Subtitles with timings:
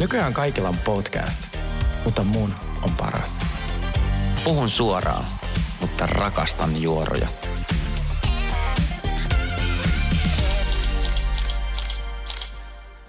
[0.00, 1.58] Nykyään kaikilla on podcast,
[2.04, 3.38] mutta mun on paras.
[4.44, 5.24] Puhun suoraan,
[5.80, 7.28] mutta rakastan juoroja.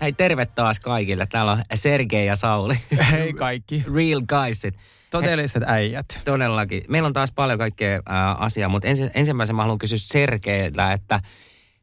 [0.01, 1.25] Hei, terve taas kaikille.
[1.25, 2.75] Täällä on Sergei ja Sauli.
[3.11, 3.83] Hei kaikki.
[3.95, 4.75] Real guysit.
[5.09, 6.05] Todelliset äijät.
[6.25, 6.83] Todellakin.
[6.87, 11.19] Meillä on taas paljon kaikkea ää, asiaa, mutta ensi, ensimmäisen mä haluan kysyä Sergeiltä, että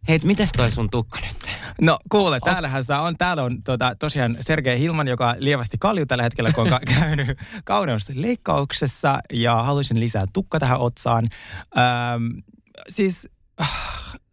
[0.08, 1.36] hei, mites toi sun tukka nyt?
[1.80, 3.16] No kuule, täällähän sä on.
[3.16, 7.38] Täällä on tota, tosiaan Sergei Hilman, joka lievästi kalju tällä hetkellä, kun on ka- käynyt
[7.64, 11.24] kauneusleikkauksessa ja haluaisin lisää tukka tähän otsaan.
[11.76, 12.42] Öm,
[12.88, 13.28] siis
[13.60, 13.70] äh,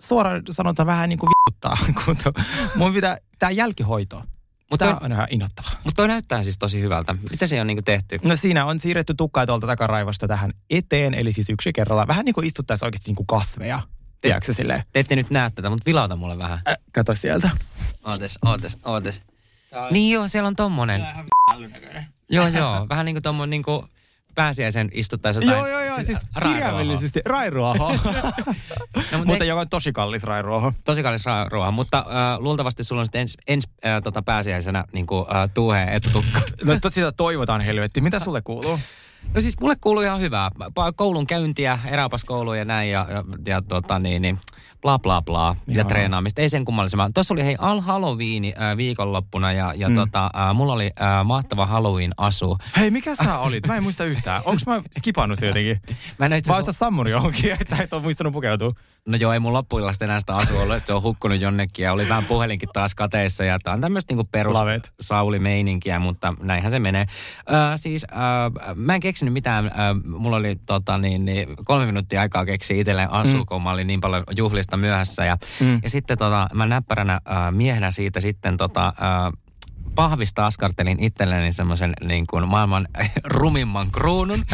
[0.01, 2.31] suoraan sanotaan vähän niin kuin vituttaa, kun to,
[2.75, 4.23] mun pitää, tää jälkihoito.
[4.71, 5.67] Mutta Tämä on ihan innoittava.
[5.83, 7.15] mut toi näyttää siis tosi hyvältä.
[7.31, 8.19] Mitä se on niinku tehty?
[8.23, 12.07] No siinä on siirretty tukkaa tuolta takaraivosta tähän eteen, eli siis yksi kerralla.
[12.07, 13.81] Vähän niin kuin istuttaisiin oikeasti niin kuin kasveja.
[14.21, 14.83] Tiedätkö silleen?
[14.93, 16.59] Te ette nyt näe tätä, mutta vilauta mulle vähän.
[16.69, 17.49] Äh, kato sieltä.
[18.05, 19.23] Ootes, ootes, ootes.
[19.91, 21.05] Niin joo, siellä on tommonen.
[22.29, 22.85] Joo, joo.
[22.89, 23.85] Vähän niin kuin tommonen niin kuin
[24.35, 25.57] pääsiäisen istuttaisi jotain.
[25.57, 26.03] Joo, joo, joo.
[26.03, 26.53] Siis rairuohoa.
[26.53, 27.93] kirjaimellisesti rairuoho.
[29.11, 30.73] No, mutta Mutta ei- joka on tosi kallis rairuoho.
[30.85, 34.83] Tosi kallis ra- ruoha, mutta äh, luultavasti sulla on sitten ens, ens äh, tota pääsiäisenä
[34.91, 36.41] niin kuin, äh, tuuheen etutukka.
[36.65, 38.01] No tot sitä toivotaan helvetti.
[38.01, 38.79] Mitä sulle kuuluu?
[39.33, 40.51] No siis mulle kuuluu ihan hyvää.
[40.95, 44.39] Koulun käyntiä, eräopaskoulu ja näin ja, ja, ja tota niin, niin
[44.81, 45.87] bla bla bla ja Joo.
[45.87, 46.41] treenaamista.
[46.41, 47.09] Ei sen kummallisempaa.
[47.13, 49.95] Tuossa oli hei Al Halloween äh, viikonloppuna ja, ja mm.
[49.95, 52.57] tota, äh, mulla oli äh, mahtava Halloween-asu.
[52.77, 53.67] Hei, mikä sä olit?
[53.67, 54.41] Mä en muista yhtään.
[54.45, 55.81] Onks mä skipannut se jotenkin?
[56.19, 58.73] Mä en itse Vai sä sammunut johonkin, että sä et ole muistanut pukeutua?
[59.07, 61.93] No joo, ei mun loppuillasta enää sitä asua ollut, että se on hukkunut jonnekin ja
[61.93, 64.91] oli vähän puhelinkin taas kateissa ja tää on tämmöistä niinku perus Love it.
[64.99, 67.05] Sauli-meininkiä, mutta näinhän se menee.
[67.49, 68.15] Ö, siis ö,
[68.75, 69.69] mä en keksinyt mitään, ö,
[70.09, 73.45] mulla oli tota, niin, niin, kolme minuuttia aikaa keksiä itselleen asu, mm.
[73.45, 75.79] kun mä olin niin paljon juhlista myöhässä ja, mm.
[75.83, 79.46] ja sitten tota, mä näppäränä ö, miehenä siitä sitten tota, ö,
[79.97, 82.87] pahvista askartelin itselleni semmoisen niin kuin maailman
[83.23, 84.39] rumimman kruunun.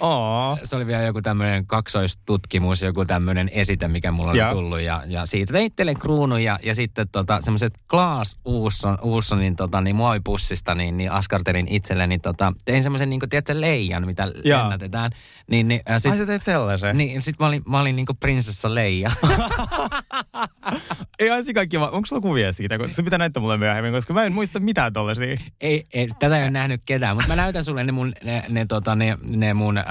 [0.00, 0.58] Oo.
[0.64, 4.50] se oli vielä joku tämmöinen kaksoistutkimus, joku tämmöinen esite, mikä mulla oli Joo.
[4.50, 4.80] tullut.
[4.80, 9.80] Ja, ja siitä tein itselleen kruunun ja, ja sitten tota, semmoiset Glass Uusson, Uussonin tota,
[9.80, 14.60] niin muovipussista, niin, niin askartelin itselleni, tota, tein semmoisen niin kuin, tiedätkö, leijan, mitä Joo.
[14.60, 15.10] lennätetään.
[15.50, 16.98] Niin, niin, äh, sit, Ai sä teet sellaisen?
[16.98, 19.10] niin, sit mä olin, mä olin niin kuin prinsessa Leija.
[21.18, 21.92] Ei olisi kaikki vaan.
[21.92, 22.78] Onko sulla kuvia siitä?
[22.78, 25.36] Kun se pitää näyttää mulle myöhemmin, koska mä en muista mitään tollasia.
[25.60, 28.66] ei, ei, tätä ei ole nähnyt ketään, mutta mä näytän sulle ne mun, ne, ne,
[28.66, 29.84] tota, ne, ne mun äh,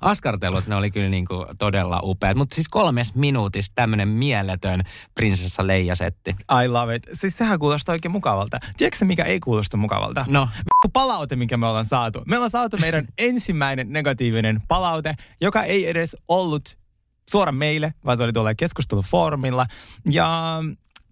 [0.00, 2.36] askartelut, ne oli kyllä niinku todella upeat.
[2.36, 4.82] Mutta siis kolmes minuutissa tämmönen mieletön
[5.14, 6.36] prinsessa Leija-setti.
[6.64, 7.02] I love it.
[7.12, 8.58] Siis sehän kuulostaa oikein mukavalta.
[8.76, 10.24] Tiedätkö mikä ei kuulosta mukavalta?
[10.28, 10.48] No,
[10.92, 12.22] palaute, minkä me ollaan saatu.
[12.26, 16.76] Me ollaan saatu meidän ensimmäinen negatiivinen palaute, joka ei edes ollut
[17.30, 19.66] suora meille, vaan se oli tuolla keskustelufoorumilla.
[20.10, 20.60] Ja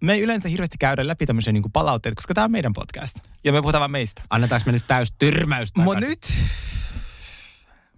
[0.01, 3.15] me ei yleensä hirveästi käydä läpi tämmöisiä niin palautteita, koska tämä on meidän podcast.
[3.43, 4.21] Ja me puhutaan vaan meistä.
[4.29, 6.33] annetaanko me nyt täys tyrmäys Mutta nyt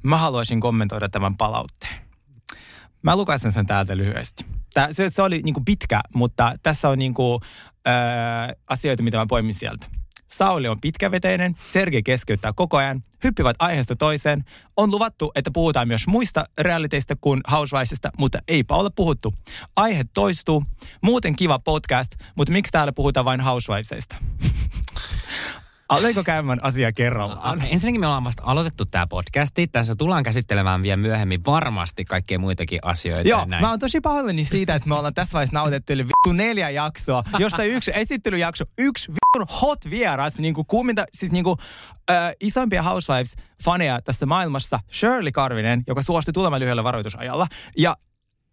[0.04, 1.96] mä haluaisin kommentoida tämän palautteen.
[3.02, 4.46] Mä lukaisen sen täältä lyhyesti.
[4.74, 7.40] Tää, se, se oli niinku pitkä, mutta tässä on niinku,
[7.88, 7.92] ö,
[8.68, 9.88] asioita, mitä mä poimin sieltä.
[10.32, 14.46] Sauli on pitkäveteinen, Sergei keskeyttää koko ajan, hyppivät aiheesta toiseen.
[14.78, 19.34] On luvattu, että puhutaan myös muista realiteista kuin Housewivesista, mutta eipä ole puhuttu.
[19.76, 20.64] Aihe toistuu,
[21.02, 24.16] muuten kiva podcast, mutta miksi täällä puhutaan vain Housewivesista?
[25.92, 27.62] Olenko käymään asia kerrallaan?
[27.70, 29.68] Ensinnäkin me ollaan vasta aloitettu tämä podcasti.
[29.68, 33.30] Tässä tullaan käsittelemään vielä myöhemmin varmasti kaikkea muitakin asioita.
[33.30, 33.62] Joo, näin.
[33.62, 37.24] mä oon tosi pahoillani siitä, että me ollaan tässä vaiheessa nautettu yli vittu neljä jaksoa,
[37.40, 41.58] josta yksi esittelyjakso, yksi vittu hot vieras, niin kuin kuuminta, siis niin kuin,
[42.12, 47.48] äh, isompia Housewives-faneja tässä maailmassa, Shirley Karvinen, joka suostui tulemaan lyhyellä varoitusajalla.
[47.78, 47.96] Ja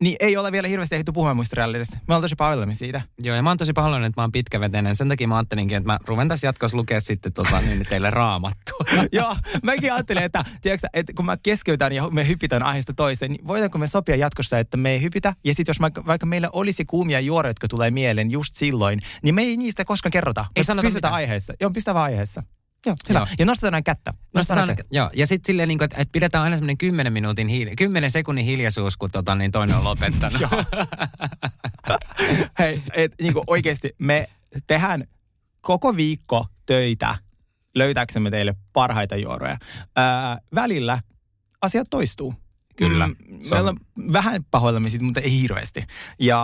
[0.03, 1.97] niin ei ole vielä hirveästi ehditty puhumaan muista realiteista.
[1.97, 3.01] Me ollaan tosi pahoillani siitä.
[3.19, 4.97] Joo, ja mä oon tosi pahoillani, että mä oon pitkäveteinen.
[4.97, 8.79] Sen takia mä ajattelinkin, että mä ruven tässä jatkossa lukea sitten tota, niin teille raamattua.
[9.13, 13.47] Joo, mäkin ajattelin, että, tiedätkö, että kun mä keskeytän ja me hypitään aiheesta toiseen, niin
[13.47, 15.35] voidaanko me sopia jatkossa, että me ei hypitä?
[15.45, 19.35] Ja sitten jos vaikka, vaikka meillä olisi kuumia juoria, jotka tulee mieleen just silloin, niin
[19.35, 20.41] me ei niistä koskaan kerrota.
[20.57, 21.15] Ei Me sanota pysytään mitään.
[21.15, 21.53] aiheessa.
[21.61, 22.43] Joo, pistä vaan aiheessa.
[22.87, 23.19] Joo, hyvä.
[23.19, 23.27] Joo.
[23.39, 24.13] Ja nostetaan kättä.
[24.35, 24.85] Nostetaan, kättä.
[24.91, 28.11] joo, ja sitten silleen, niin kuin, että, että pidetään aina semmoinen 10 minuutin, hiili, 10
[28.11, 30.43] sekunnin hiljaisuus, kun tota, niin toinen on lopettanut.
[32.59, 34.29] Hei, et, niin kuin oikeasti me
[34.67, 35.05] tehdään
[35.61, 37.15] koko viikko töitä
[37.75, 39.59] löytääksemme teille parhaita juoroja.
[39.97, 40.99] Ää, välillä
[41.63, 42.35] asiat toistuu.
[42.77, 43.07] Kyllä.
[43.07, 43.77] Mm, Se me on-
[44.13, 45.85] vähän pahoillamme siitä, mutta ei hirveästi.
[46.19, 46.41] Ja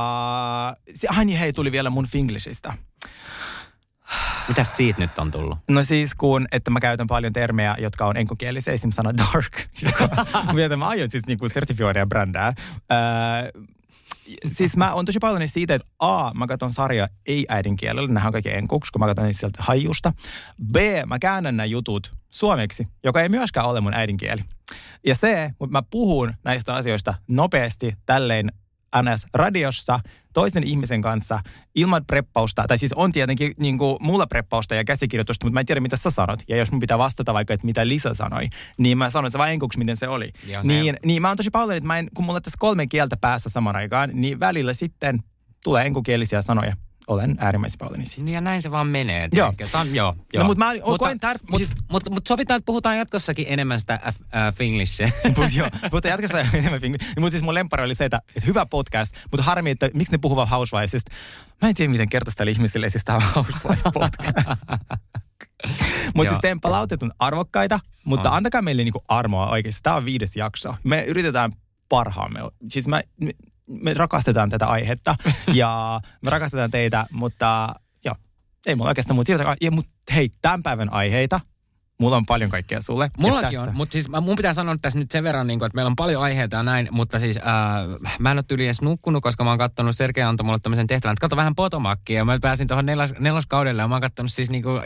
[1.09, 2.75] ai niin, hei, tuli vielä mun Finglishistä.
[4.49, 5.59] Mitäs siitä nyt on tullut?
[5.69, 9.53] No siis kun, että mä käytän paljon termejä, jotka on enkokielisiä, esimerkiksi sana dark,
[9.83, 10.09] joka,
[10.53, 12.53] mitä mä aion siis niinku sertifioida ja brändää.
[12.91, 13.51] Ää,
[14.53, 18.33] siis mä oon tosi paljon siitä, että A, mä katson sarja ei äidinkielellä, nehän on
[18.33, 20.13] kaikki enkuksi, kun mä katson niitä sieltä hajusta.
[20.73, 24.43] B, mä käännän nämä jutut suomeksi, joka ei myöskään ole mun äidinkieli.
[25.07, 25.27] Ja C,
[25.59, 28.53] mutta mä puhun näistä asioista nopeasti tälleen
[29.03, 30.01] NS-radiossa
[30.33, 31.41] toisen ihmisen kanssa
[31.75, 35.67] ilman preppausta, tai siis on tietenkin niin kuin, mulla preppausta ja käsikirjoitusta, mutta mä en
[35.67, 36.41] tiedä, mitä sä sanot.
[36.49, 38.49] Ja jos mun pitää vastata vaikka, että mitä Lisa sanoi,
[38.79, 40.33] niin mä sanon se vain enkuksi, miten se oli.
[40.49, 42.59] Joo, se- niin, niin mä oon tosi paljon, että mä en, kun mulla on tässä
[42.61, 45.23] kolme kieltä päässä samaan aikaan, niin välillä sitten
[45.65, 46.77] tulee enkukielisiä sanoja.
[47.09, 48.23] Olen äärimmäisen pahoillani siitä.
[48.23, 49.29] Niin ja näin se vaan menee.
[49.33, 49.53] Joo.
[49.75, 50.45] on, joo, joo.
[50.45, 53.95] mutta mä mutta, koen tär- mutta, siis- mutta, mutta sovitaan, että puhutaan jatkossakin enemmän sitä
[54.07, 55.09] äh, äh, Finglishia.
[55.37, 56.99] Mut joo, mutta jatkossa enemmän fingli.
[57.21, 60.19] Mutta siis mun lempari oli se, että, että hyvä podcast, mutta harmi, että miksi ne
[60.19, 61.11] puhuvat Housewivesista.
[61.63, 64.15] Mä en tiedä, miten kertoisi tälle ihmisille, siis tämä on Housewives podcast.
[66.15, 68.37] mutta siis teidän palautet on arvokkaita, mutta On.
[68.37, 69.81] antakaa meille niinku armoa oikeasti.
[69.83, 70.75] Tämä on viides jakso.
[70.85, 71.53] Me yritetään
[71.89, 72.41] parhaamme.
[72.69, 73.01] Siis mä,
[73.67, 75.17] me, rakastetaan tätä aihetta
[75.55, 77.75] ja me rakastetaan teitä, mutta
[78.05, 78.15] joo,
[78.67, 79.33] ei mulla oikeastaan muuta.
[79.61, 81.41] Ja, mutta hei, tämän päivän aiheita.
[82.01, 83.11] Mulla on paljon kaikkea sulle.
[83.19, 85.89] Mullakin on, mutta siis mun pitää sanoa tässä nyt sen verran, niin kuin, että meillä
[85.89, 87.43] on paljon aiheita ja näin, mutta siis äh,
[88.19, 91.13] mä en ole yli edes nukkunut, koska mä oon kattonut, Sergei antoi mulle tämmöisen tehtävän,
[91.13, 94.51] että katso vähän potomakkia ja mä pääsin tuohon nelos, neloskaudelle ja mä oon kattonut siis
[94.51, 94.81] niinku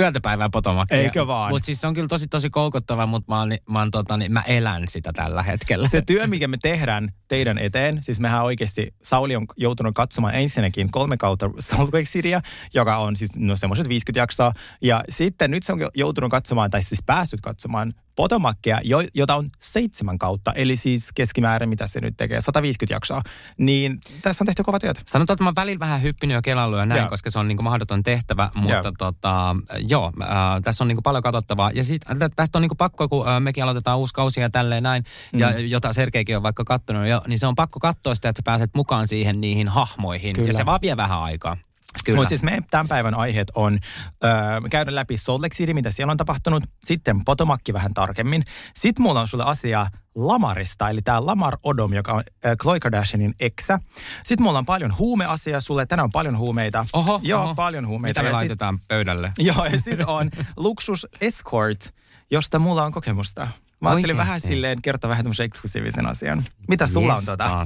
[0.00, 0.98] yöltä päivää potomakkia.
[0.98, 1.52] Eikö vaan?
[1.52, 4.32] Mutta siis se on kyllä tosi tosi koukuttava, mutta mä, oon, mä, oon, tota, niin,
[4.32, 5.88] mä elän sitä tällä hetkellä.
[5.88, 10.90] se työ, mikä me tehdään teidän eteen, siis mehän oikeasti, Sauli on joutunut katsomaan ensinnäkin
[10.90, 12.42] kolme kautta Salt Lake
[12.74, 14.52] joka on siis no semmoiset 50 jaksoa,
[14.82, 19.48] ja sitten nyt se on joutunut katsomaan, tai siis päässyt katsomaan Potomacia, jo, jota on
[19.60, 23.22] seitsemän kautta, eli siis keskimäärin, mitä se nyt tekee, 150 jaksoa,
[23.58, 25.00] niin tässä on tehty kova työtä.
[25.06, 27.08] Sanotaan, että mä välillä vähän hyppinyt ja kelaillut ja näin, Joo.
[27.08, 28.92] koska se on niin kuin mahdoton tehtävä, mutta Joo.
[28.98, 29.56] tota,
[29.88, 30.28] joo, äh,
[30.64, 31.70] tässä on niin kuin paljon katsottavaa.
[31.70, 34.50] Ja sit, tä- tästä on niin kuin pakko, kun äh, mekin aloitetaan uusi kausi ja
[34.50, 35.40] tälleen näin, mm.
[35.40, 38.44] ja jota Sergeikin on vaikka kattonut jo, niin se on pakko katsoa sitä, että sä
[38.44, 40.34] pääset mukaan siihen niihin hahmoihin.
[40.34, 40.48] Kyllä.
[40.48, 41.56] Ja se vaan vie vähän aikaa.
[42.04, 42.16] Kyllä.
[42.16, 43.78] Mutta siis meidän tämän päivän aiheet on,
[44.24, 48.44] öö, me käydään läpi Salt Lake City, mitä siellä on tapahtunut, sitten Potomakki vähän tarkemmin.
[48.74, 53.34] Sitten mulla on sulle asia Lamarista, eli tämä Lamar Odom, joka on äh, Khloe Kardashianin
[53.40, 53.78] eksä.
[54.24, 56.86] Sitten mulla on paljon huumeasiaa sulle, tänään on paljon huumeita.
[56.92, 57.54] Oho, Joo, oho.
[57.54, 58.20] paljon huumeita.
[58.20, 59.32] Mitä me Ja sit- laitetaan pöydälle?
[59.38, 61.94] Joo, ja sitten on Luksus Escort,
[62.30, 63.40] josta mulla on kokemusta.
[63.80, 64.18] Mä ajattelin Oikeesti?
[64.28, 66.44] vähän silleen kertoa vähän tämmöisen eksklusiivisen asian.
[66.68, 67.64] Mitä sulla on tota.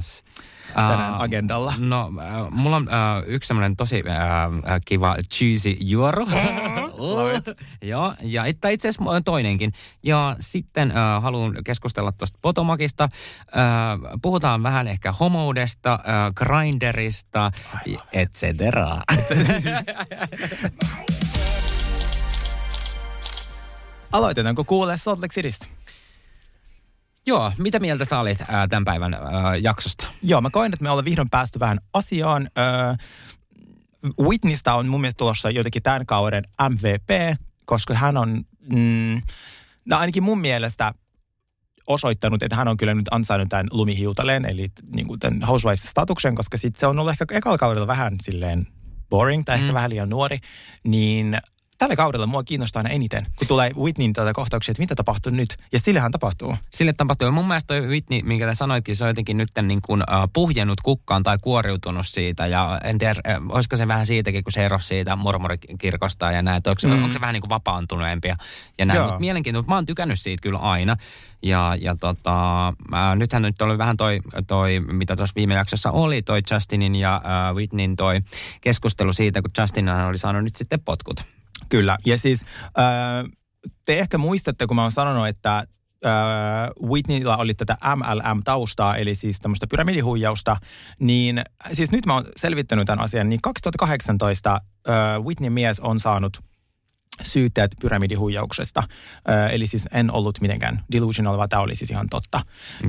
[0.73, 1.73] Tänään Äh, agendalla?
[1.77, 6.27] No, äh, mulla on äh, yksi semmoinen tosi äh, kiva cheesy juoro.
[7.81, 9.73] Joo, ja it- itse asiassa toinenkin.
[10.03, 13.03] Ja sitten äh, haluan keskustella tuosta Potomacista.
[13.03, 13.09] Äh,
[14.21, 15.99] puhutaan vähän ehkä homoudesta, äh,
[16.35, 17.51] grinderista,
[18.13, 18.97] et cetera.
[24.11, 25.65] Aloitetaanko kuulee Salt Lake Citystä?
[27.25, 29.19] Joo, mitä mieltä sä olit äh, tämän päivän äh,
[29.61, 30.05] jaksosta?
[30.21, 32.47] Joo, mä koen, että me ollaan vihdoin päästy vähän asiaan.
[32.57, 32.93] Öö,
[34.19, 38.43] Whitneystä on mun mielestä tulossa jotenkin tämän kauden MVP, koska hän on,
[38.73, 39.21] mm,
[39.85, 40.93] no ainakin mun mielestä
[41.87, 46.57] osoittanut, että hän on kyllä nyt ansainnut tämän lumihiutaleen, eli niin kuin tämän Housewives-statuksen, koska
[46.57, 48.67] sitten se on ollut ehkä ekalla kaudella vähän silleen
[49.09, 49.73] boring tai ehkä Mm.
[49.73, 50.37] vähän liian nuori,
[50.83, 51.37] niin
[51.83, 55.57] tällä kaudella mua kiinnostaa aina eniten, kun tulee Whitneyn tätä kohtauksia, että mitä tapahtuu nyt,
[55.71, 56.55] ja sillehän tapahtuu.
[56.69, 57.27] Sille tapahtuu.
[57.27, 60.29] Ja mun mielestä toi Whitney, minkä te sanoitkin, se on jotenkin nyt niin kuin, uh,
[60.33, 62.47] puhjennut kukkaan tai kuoriutunut siitä.
[62.47, 66.57] Ja en tiedä, äh, olisiko se vähän siitäkin, kun se erosi siitä mormorikirkosta ja näin.
[66.57, 67.03] että Onko, se, Mm.
[67.03, 68.35] onko se vähän niin kuin vapaantuneempi ja,
[68.77, 69.01] ja näin.
[69.01, 69.69] Mutta mielenkiintoista.
[69.69, 70.97] Mä oon tykännyt siitä kyllä aina.
[71.43, 76.21] Ja, ja tota, äh, nythän nyt oli vähän toi, toi mitä tuossa viime jaksossa oli,
[76.21, 78.21] toi Justinin ja äh, Whitneyn toi
[78.61, 81.25] keskustelu siitä, kun Justin oli saanut nyt sitten potkut.
[81.69, 83.31] Kyllä, ja siis äh,
[83.85, 85.63] te ehkä muistatte, kun mä oon sanonut, että äh,
[86.89, 90.57] Whitneyllä oli tätä MLM-taustaa, eli siis tämmöistä pyramidihuijausta,
[90.99, 91.41] niin
[91.73, 96.37] siis nyt mä oon selvittänyt tämän asian, niin 2018 äh, Whitney mies on saanut
[97.21, 98.83] syytteet pyramidihuijauksesta.
[99.29, 102.41] Äh, eli siis en ollut mitenkään delusional, vaan tämä oli siis ihan totta.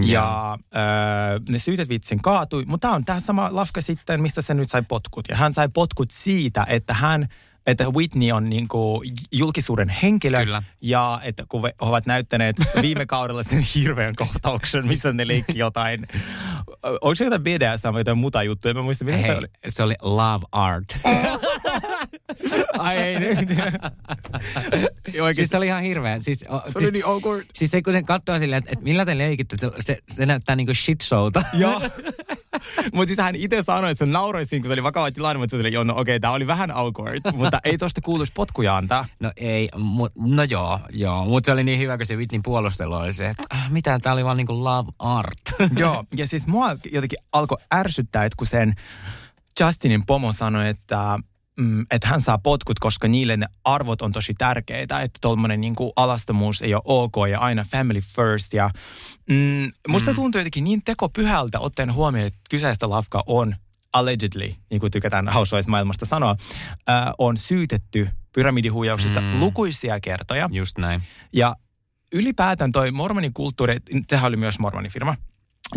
[0.06, 4.54] Ja äh, ne syytet vitsin kaatui, mutta tämä on tämä sama lafka sitten, mistä se
[4.54, 5.24] nyt sai potkut.
[5.28, 7.28] Ja hän sai potkut siitä, että hän
[7.66, 10.62] että Whitney on niin kuin julkisuuden henkilö Kyllä.
[10.80, 16.06] ja että kun he ovat näyttäneet viime kaudella sen hirveän kohtauksen, missä ne leikki jotain.
[16.82, 18.74] Onko se jotain BDSM, jotain muta juttuja?
[18.74, 19.46] Mä muistan, mitä se Hei, oli.
[19.68, 20.98] se oli love art.
[22.78, 23.38] Ai ei nyt.
[25.32, 26.20] Siis se oli ihan hirveä.
[26.20, 27.44] Siis, o, Se siis, oli niin awkward.
[27.54, 30.56] siis se, kun se katsoo silleen, että, että millä te leikitte, se, se, se näyttää
[30.56, 31.42] niinku shit showta.
[31.52, 31.80] Joo.
[32.94, 35.56] mutta siis hän itse sanoi, että se nauroi siinä, kun se oli vakava tilanne, mutta
[35.56, 38.76] se oli, joo, no okei, okay, tämä oli vähän awkward, mutta ei tosta kuuluisi potkuja
[38.76, 39.06] antaa.
[39.20, 41.24] No ei, mu, no joo, joo.
[41.24, 44.12] Mutta se oli niin hyvä, kun se Whitneyn puolustelu oli se, että äh, mitä, tää
[44.12, 45.42] oli vaan niinku love art.
[45.78, 48.74] joo, ja siis mua jotenkin alkoi ärsyttää, että kun sen
[49.60, 51.18] Justinin pomo sanoi, että
[51.58, 55.74] mm, että hän saa potkut, koska niille ne arvot on tosi tärkeitä, että tuommoinen niin
[55.96, 58.52] alastomuus ei ole ok ja aina family first.
[58.52, 58.70] Ja,
[59.28, 60.14] mm, musta mm.
[60.14, 63.56] tuntuu jotenkin niin tekopyhältä ottaen huomioon, että kyseistä lafka on
[63.92, 66.36] allegedly, niin kuin tykätään Housewives-maailmasta sanoa,
[66.88, 69.40] äh, on syytetty pyramidihuijauksista mm.
[69.40, 70.48] lukuisia kertoja.
[70.52, 71.02] Just näin.
[71.32, 71.56] Ja
[72.12, 73.76] ylipäätään toi mormonikulttuuri,
[74.10, 75.16] sehän oli myös mormonifirma,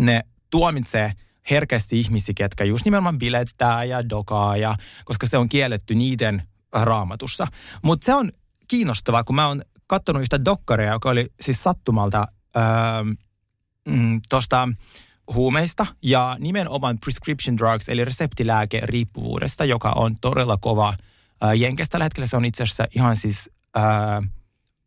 [0.00, 1.12] ne tuomitsee
[1.50, 4.74] herkästi ihmisiä, ketkä just nimenomaan bilettää ja dokaa, ja,
[5.04, 7.46] koska se on kielletty niiden raamatussa.
[7.82, 8.32] Mutta se on
[8.68, 12.26] kiinnostavaa, kun mä oon katsonut yhtä dokkaria, joka oli siis sattumalta
[12.56, 12.62] öö,
[13.88, 14.68] mm, tuosta
[15.34, 20.94] huumeista ja nimenomaan prescription drugs, eli reseptilääke riippuvuudesta, joka on todella kova
[21.40, 22.26] ää, Jenkestä tällä hetkellä.
[22.26, 24.22] Se on itse asiassa ihan siis ää,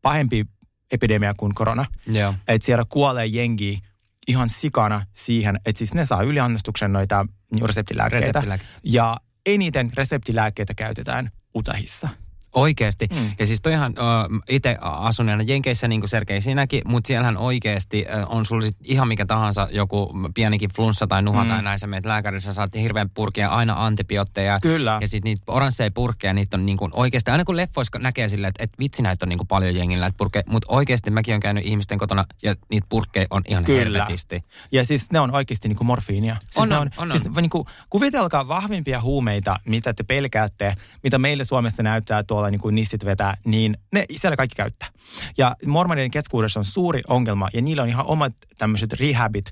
[0.02, 0.46] pahempi
[0.92, 1.86] epidemia kuin korona.
[2.08, 2.34] Joo.
[2.48, 3.80] Että siellä kuolee jengi
[4.28, 7.26] ihan sikana siihen, että siis ne saa yliannostuksen noita
[7.66, 8.26] reseptilääkkeitä.
[8.26, 8.64] Reseptilääke.
[8.84, 12.10] Ja eniten reseptilääkkeitä käytetään Utahissa.
[12.54, 13.08] Oikeasti.
[13.12, 13.32] Mm.
[13.40, 18.36] Ja siis toihan uh, itse asuneena Jenkeissä, niin kuin Sergei sinäkin, mutta siellähän oikeasti uh,
[18.38, 21.50] on sulla sit ihan mikä tahansa joku pienikin flunssa tai nuha mm.
[21.50, 24.60] tai näin, sä meet lääkärille, sä saat hirveän purkia aina antibiootteja.
[24.62, 24.98] Kyllä.
[25.02, 28.50] Ja sitten niitä oransseja purkkeja, niitä on niin kuin oikeasti, aina kun leffoissa näkee silleen,
[28.50, 31.40] että, että vitsi näitä on niin kuin paljon jengillä, että purkkeja, mutta oikeasti mäkin olen
[31.40, 33.80] käynyt ihmisten kotona ja niitä purkkeja on ihan Kyllä.
[33.80, 34.44] helvetisti.
[34.72, 36.36] Ja siis ne on oikeasti niin kuin morfiinia.
[36.40, 37.34] Siis On, ne on, on, siis on.
[37.36, 42.76] Niin kuin, kuvitelkaa vahvimpia huumeita, mitä te pelkäätte, mitä meille Suomessa näyttää tuolla niin kuin
[42.76, 44.90] nissit vetää, niin ne siellä kaikki käyttää.
[45.38, 49.46] Ja mormonien keskuudessa on suuri ongelma, ja niillä on ihan omat tämmöiset rehabit,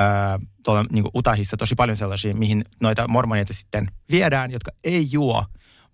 [0.00, 0.06] öö,
[0.64, 5.44] tuolla niin kuin Utahissa tosi paljon sellaisia, mihin noita mormoneita sitten viedään, jotka ei juo,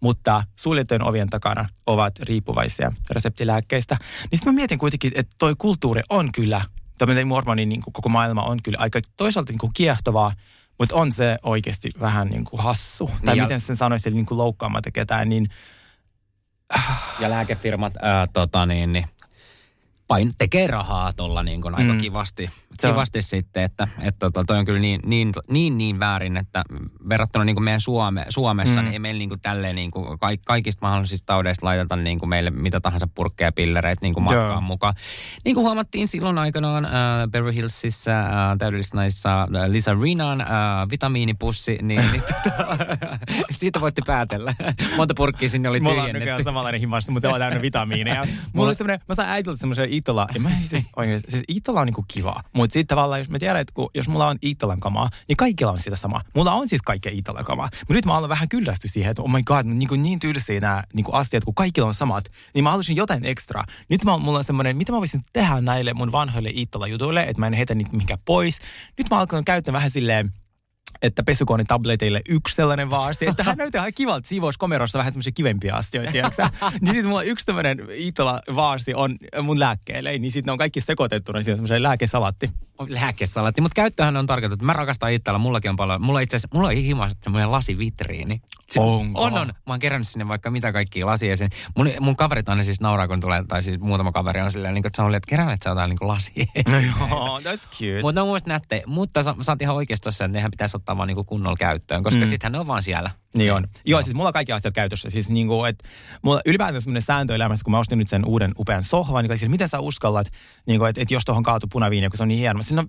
[0.00, 3.96] mutta suljettujen ovien takana ovat riippuvaisia reseptilääkkeistä.
[4.00, 6.60] Niin sitten mä mietin kuitenkin, että toi kulttuuri on kyllä,
[6.98, 10.32] tämmöinen mormonin niin kuin koko maailma on kyllä aika toisaalta niin kuin kiehtovaa,
[10.78, 13.06] mutta on se oikeasti vähän niin kuin hassu.
[13.06, 15.46] Tai Niin ja- miten sen sanoisi, eli niin kuin loukkaamatta ketään, niin
[17.20, 19.06] Ja lääkefirmat, ää, tota niin, niin
[20.08, 21.98] pain, tekee rahaa tuolla niin kuin aika Mm.
[21.98, 25.98] kivasti, Se on- kivasti sitten, että, että tota, toi on kyllä niin, niin, niin, niin
[26.00, 26.64] väärin, että
[27.08, 28.84] verrattuna niin kuin meidän Suome, Suomessa, Mm.
[28.84, 32.28] niin ei meillä niin kuin tälleen niin kuin kaik, kaikista mahdollisista taudeista laiteta niin kuin
[32.28, 34.60] meille mitä tahansa purkkeja, pillereitä niin kuin matkaan Joo.
[34.60, 34.94] mukaan.
[35.44, 36.90] Niin kuin huomattiin silloin aikanaan äh,
[37.30, 40.46] Beverly Hillsissä äh, täydellisessä naisissa äh, Lisa Rinan äh,
[40.90, 42.76] vitamiinipussi, niin, niin tota,
[43.50, 44.54] siitä voitte päätellä.
[44.96, 46.18] Monta purkkia sinne oli Mulla on tyhjennetty.
[46.24, 48.24] nykyään samanlainen himas, mutta se on täynnä vitamiineja.
[48.52, 51.86] Mulla oli semmoinen, mä sain äitiltä semmoisen Itola, ja mä siis, oikeasti, siis Itola on
[51.86, 52.42] niinku kiva.
[52.52, 55.72] Mutta sitten tavallaan, jos mä tiedän, että kun, jos mulla on Itolan kamaa, niin kaikilla
[55.72, 56.22] on sitä samaa.
[56.34, 57.68] Mulla on siis kaikkea Itolan kamaa.
[57.80, 60.60] Mutta nyt mä olen vähän kyllästy siihen, että oh my god, niin, kuin niin tylsiä
[60.60, 62.24] nämä niin kuin asiat, kun kaikilla on samat.
[62.54, 63.64] Niin mä haluaisin jotain ekstra.
[63.88, 67.46] Nyt mä, mulla on semmoinen, mitä mä voisin tehdä näille mun vanhoille Itola-jutuille, että mä
[67.46, 68.58] en heitä niitä mihinkään pois.
[68.98, 70.32] Nyt mä alkan käyttää vähän silleen,
[71.02, 76.12] että pesukonetableteille yksi sellainen vaarsi, että hän näyttää ihan kivalta siivouskomerossa vähän semmoisia kivempia asioita,
[76.12, 76.48] tiedätkö
[76.80, 80.80] Niin sitten mulla yksi tämmöinen Iitola vaarsi on mun lääkkeelle, niin sitten ne on kaikki
[80.80, 82.50] sekoitettuna siinä semmoiseen lääkesalatti.
[82.88, 84.64] Lääkesalatti, mutta käyttöhän on tarkoitettu.
[84.64, 86.02] Mä rakastan Iittala, mullakin on paljon.
[86.02, 88.40] Mulla itse mulla on himas semmoinen lasivitriini.
[88.70, 89.22] Se- Onko?
[89.22, 89.46] On, on.
[89.46, 91.34] Mä oon kerännyt sinne vaikka mitä kaikkia lasia.
[91.76, 94.86] Mun, mun kaverit aina siis nauraa, kun tulee, tai siis muutama kaveri on silleen, niin
[94.86, 96.44] että sä oli, että kerännyt sä jotain niin lasia.
[96.70, 98.02] No joo, that's cute.
[98.02, 98.82] Mutta on mun nättejä.
[98.86, 102.02] Mutta sä, sä oot ihan oikeassa tossa, että nehän pitäisi ottaa vaan niin kunnolla käyttöön,
[102.02, 102.26] koska mm.
[102.26, 103.10] sittenhän ne on vaan siellä.
[103.36, 103.66] Niin on.
[103.84, 105.10] Joo, siis mulla on kaikki asiat käytössä.
[105.10, 105.88] Siis niin kuin, että
[106.22, 109.48] mulla ylipäätään semmoinen sääntö elämässä, kun mä ostin nyt sen uuden upean sohvan, niin kaikki,
[109.48, 110.26] miten sä uskallat,
[110.66, 112.62] niin kuin, että, että jos tuohon kaatu punaviini, kun se on niin hieno.
[112.62, 112.88] Siinä on,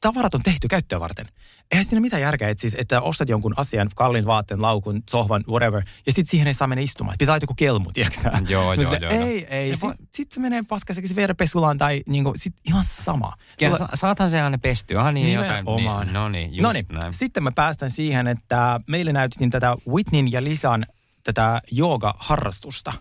[0.00, 1.26] tavarat on tehty käyttöä varten.
[1.70, 5.82] Eihän siinä mitään järkeä, että, siis, että ostat jonkun asian, kalliin vaatteen, laukun, sohvan, whatever,
[6.06, 7.16] ja sitten siihen ei saa mennä istumaan.
[7.18, 8.30] Pitää olla joku kelmu, tiedätkö?
[8.48, 9.12] Joo, joo, joo, joo.
[9.12, 9.70] Ei, ei.
[9.76, 13.32] Sitten voi- sit se menee paskaseksi viedä pesulaan tai niin kuin, sit ihan sama.
[13.60, 14.96] Ja Mulla- sa, saathan se aina pesty.
[14.98, 15.64] Aha niin, jotain.
[15.64, 16.06] Nimenomaan.
[16.06, 17.12] Niin, no niin, just Noniin, näin.
[17.12, 20.86] sitten mä päästän siihen, että meille näytettiin tätä Whitneyn ja Lisan
[21.24, 22.92] tätä jooga-harrastusta.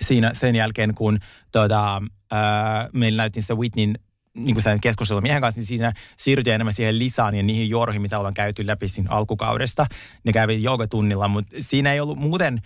[0.00, 1.18] Siinä sen jälkeen, kun
[1.52, 3.94] tota, ää, meillä näytettiin se Whitneyn
[4.36, 8.02] niin kuin sen keskustelu miehen kanssa, niin siinä siirryttiin enemmän siihen Lisaan ja niihin jorhiin,
[8.02, 9.86] mitä ollaan käyty läpi siinä alkukaudesta.
[10.24, 12.62] Ne kävi joogatunnilla, mutta siinä ei ollut muuten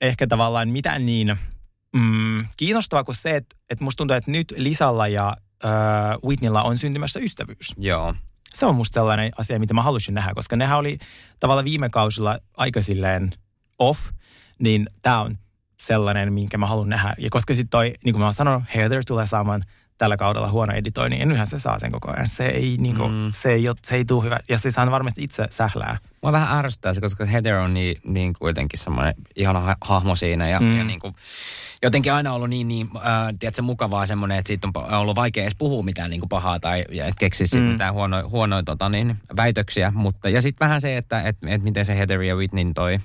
[0.00, 1.38] ehkä tavallaan mitään niin
[1.96, 6.78] mm, kiinnostavaa kuin se, että, että musta tuntuu, että nyt Lisalla ja ää, Whitneyllä on
[6.78, 8.14] syntymässä ystävyys Joo.
[8.54, 10.98] se on musta sellainen asia, mitä mä halusin nähdä, koska nehän oli
[11.40, 13.32] tavallaan viime kausilla aika silleen
[13.78, 14.10] off.
[14.58, 15.38] niin tämä on
[15.80, 17.14] sellainen, minkä mä haluan nähdä.
[17.18, 19.62] Ja koska sitten toi, niin kuin mä oon sanonut, Heather tulee saamaan
[19.98, 22.28] tällä kaudella huono editointi, ja nythän se saa sen koko ajan.
[22.28, 23.32] Se ei, niin kuin, mm.
[23.34, 24.38] se ei, se ei tule hyvä.
[24.48, 25.98] Ja siis hän varmasti itse sählää.
[26.22, 30.48] Mua vähän ärsyttää se, koska Heather on niin, niin kuitenkin semmoinen ihana ha- hahmo siinä.
[30.48, 30.78] Ja, mm.
[30.78, 31.14] ja niin kuin,
[31.82, 33.02] jotenkin aina ollut niin, niin äh,
[33.38, 36.84] tiedätkö, mukavaa semmoinen, että siitä on ollut vaikea edes puhua mitään niin kuin pahaa tai
[37.06, 37.66] et keksisi mm.
[37.66, 39.92] mitään huonoja huono, tota, niin, väitöksiä.
[39.94, 42.98] Mutta, ja sitten vähän se, että et, et miten se Heather ja Whitneyn toi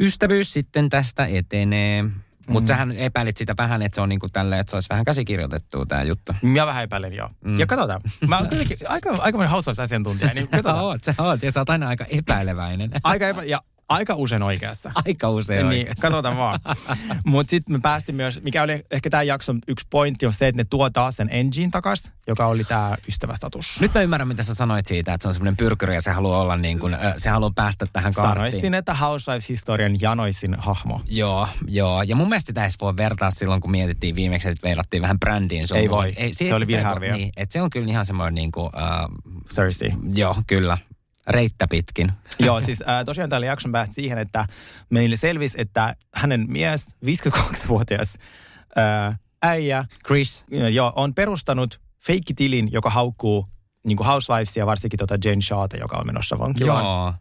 [0.00, 2.04] ystävyys sitten tästä etenee.
[2.48, 2.68] Mutta mm.
[2.68, 6.02] sähän epäilit sitä vähän, että se on niinku tälleen, että se olisi vähän käsikirjoitettu tämä
[6.02, 6.32] juttu.
[6.42, 7.30] Mä vähän epäilen, joo.
[7.44, 7.58] Mm.
[7.58, 8.00] Ja katsotaan.
[8.28, 8.48] Mä oon
[8.88, 9.38] aika, aika
[9.82, 10.30] asiantuntija.
[10.34, 11.42] Niin sä oot, sä oot.
[11.42, 12.90] Ja sä oot aina aika epäileväinen.
[13.04, 14.92] aika epä, ja aika usein oikeassa.
[15.04, 16.08] Aika usein niin, oikeassa.
[16.08, 16.60] Katsotaan vaan.
[17.24, 20.62] Mutta sitten me päästiin myös, mikä oli ehkä tämä jakson yksi pointti, on se, että
[20.62, 23.80] ne tuo taas sen engine takas, joka oli tämä ystävästatus.
[23.80, 26.40] Nyt mä ymmärrän, mitä sä sanoit siitä, että se on semmoinen pyrkyri ja se haluaa
[26.40, 28.52] olla niin kuin, se haluaa päästä tähän kaartiin.
[28.52, 31.00] Sanoisin, että Housewives-historian janoisin hahmo.
[31.08, 32.02] Joo, joo.
[32.02, 35.64] Ja mun mielestä sitä voi vertaa silloin, kun mietittiin viimeksi, että verrattiin vähän brändiin.
[35.74, 37.16] Ei voi, ei, se, se oli virhearvio.
[37.16, 38.66] Niin, että se on kyllä ihan semmoinen niin kuin...
[38.66, 39.92] Uh, Thirsty.
[40.14, 40.78] Joo, kyllä
[41.28, 42.12] reittä pitkin.
[42.46, 44.46] Joo, siis äh, tosiaan tällä jakson päästä siihen, että
[44.90, 48.18] meille selvisi, että hänen mies, 52-vuotias
[48.78, 53.46] äh, äijä, Chris, äh, joo, on perustanut feikkitilin, joka haukkuu
[53.86, 56.84] niin Housewivesia, varsinkin tota Jane Shawta, joka on menossa vankilaan.
[56.84, 57.14] Joo.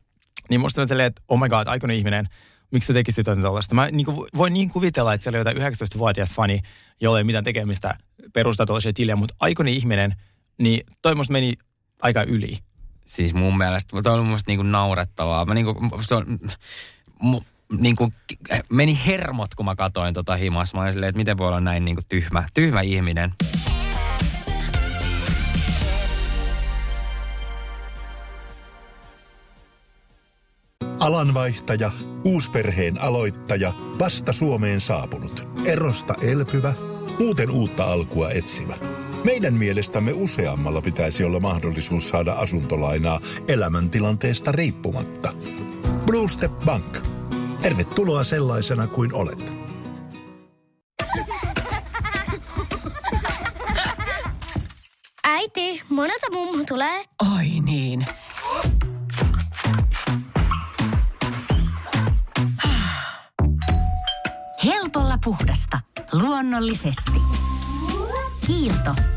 [0.49, 2.27] Niin musta on silleen, että oh my god, aikuinen ihminen,
[2.71, 3.75] miksi sä tekisit jotain tällaista?
[3.75, 6.61] Mä niin kuin, voin niin kuvitella, että siellä on jotain 19-vuotias fani,
[7.01, 7.95] jolla ei mitään tekemistä
[8.33, 10.15] perustaa tällaisia tilejä, mutta aikuinen ihminen,
[10.57, 11.53] niin toi musta meni
[12.01, 12.57] aika yli
[13.07, 15.45] siis mun mielestä, toi on mun mielestä niinku naurettavaa.
[15.45, 16.25] Mä niinku, se on,
[17.19, 17.41] mu,
[17.77, 18.11] niinku,
[18.69, 20.77] meni hermot, kun mä katoin tota himassa.
[20.77, 23.33] Mä olin silleen, että miten voi olla näin niinku tyhmä, tyhmä ihminen.
[30.99, 31.91] Alanvaihtaja,
[32.25, 36.73] uusperheen aloittaja, vasta Suomeen saapunut, erosta elpyvä,
[37.19, 38.73] muuten uutta alkua etsimä–
[39.27, 45.33] meidän mielestämme useammalla pitäisi olla mahdollisuus saada asuntolainaa elämäntilanteesta riippumatta.
[46.05, 46.97] Blue Step Bank.
[47.61, 49.57] Tervetuloa sellaisena kuin olet.
[55.23, 57.05] Äiti, monelta mummu tulee?
[57.35, 58.05] Oi niin.
[64.65, 65.79] Helpolla puhdasta.
[66.11, 67.11] Luonnollisesti.
[68.47, 69.16] Kiilto.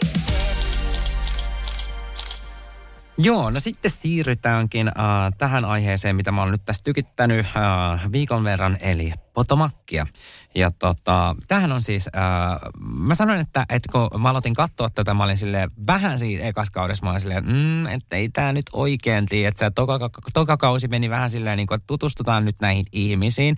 [3.23, 4.93] Joo, no sitten siirrytäänkin äh,
[5.37, 10.07] tähän aiheeseen, mitä mä oon nyt tässä tykittänyt äh, viikon verran, eli Potomakkia.
[10.55, 15.13] Ja tota, tämähän on siis, äh, mä sanoin, että, että kun mä aloitin katsoa tätä,
[15.13, 18.65] mä olin silleen vähän siinä ekas kaudessa, mä olin silleen, mm, että ei tämä nyt
[18.73, 22.55] oikein tiedä, että se toka, toka kausi meni vähän silleen, niin kuin, että tutustutaan nyt
[22.61, 23.55] näihin ihmisiin.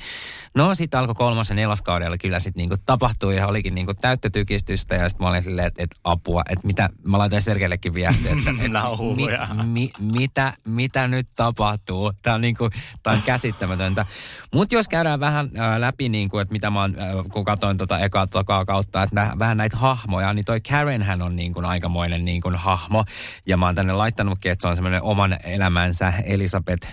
[0.55, 3.97] No sitten alkoi kolmas ja neloskaudella kyllä sitten niin kuin tapahtui ja olikin niin kuin
[3.97, 7.93] täyttä tykistystä ja sitten mä olin silleen, että, että apua, että mitä, mä laitoin Sergeillekin
[7.93, 12.11] viestiä, että, että mi, mi, mitä, mitä nyt tapahtuu.
[12.21, 12.71] Tämä on, niin kuin,
[13.03, 14.05] tämä on käsittämätöntä.
[14.53, 17.77] Mutta jos käydään vähän äh, läpi, niin kuin, että mitä mä oon, äh, kun katsoin
[17.77, 21.53] tota ekaa tokaa kautta, että nä, vähän näitä hahmoja, niin toi Karen hän on niin
[21.53, 23.05] kuin aikamoinen niin kuin hahmo.
[23.45, 26.87] Ja mä oon tänne laittanutkin, että se on semmoinen oman elämänsä Elisabeth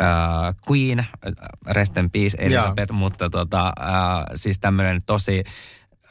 [0.00, 1.06] äh, Queen,
[1.66, 2.98] rest in peace Elisabeth, yeah.
[2.98, 5.44] mutta tota, äh, siis tämmöinen tosi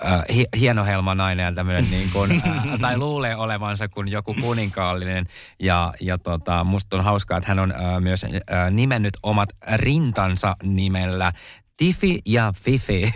[0.06, 0.24] äh,
[0.60, 5.26] hieno helma nainen ja tämmöinen niin kuin, äh, tai luulee olevansa kuin joku kuninkaallinen.
[5.60, 10.56] Ja, ja tota, musta on hauskaa, että hän on äh, myös äh, nimennyt omat rintansa
[10.64, 11.34] nimellä
[11.78, 13.14] Tifi ja Fifi.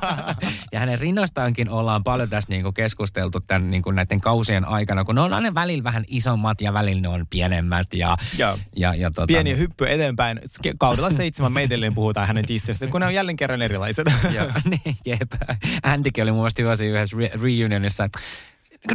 [0.72, 5.20] ja hänen rinnastaankin ollaan paljon tässä niinku keskusteltu tämän, niinku näiden kausien aikana, kun ne
[5.20, 7.94] on aina välillä vähän isommat ja välillä ne on pienemmät.
[7.94, 9.26] Ja, ja, ja, ja tota...
[9.26, 10.40] Pieni hyppy eteenpäin.
[10.78, 14.06] Kaudella seitsemän meitellen puhutaan hänen tissistä, kun ne on jälleen kerran erilaiset.
[14.34, 15.32] Joo, niin, jep.
[15.82, 18.18] Andykin oli mun mielestä hyvä yhdessä re- reunionissa, että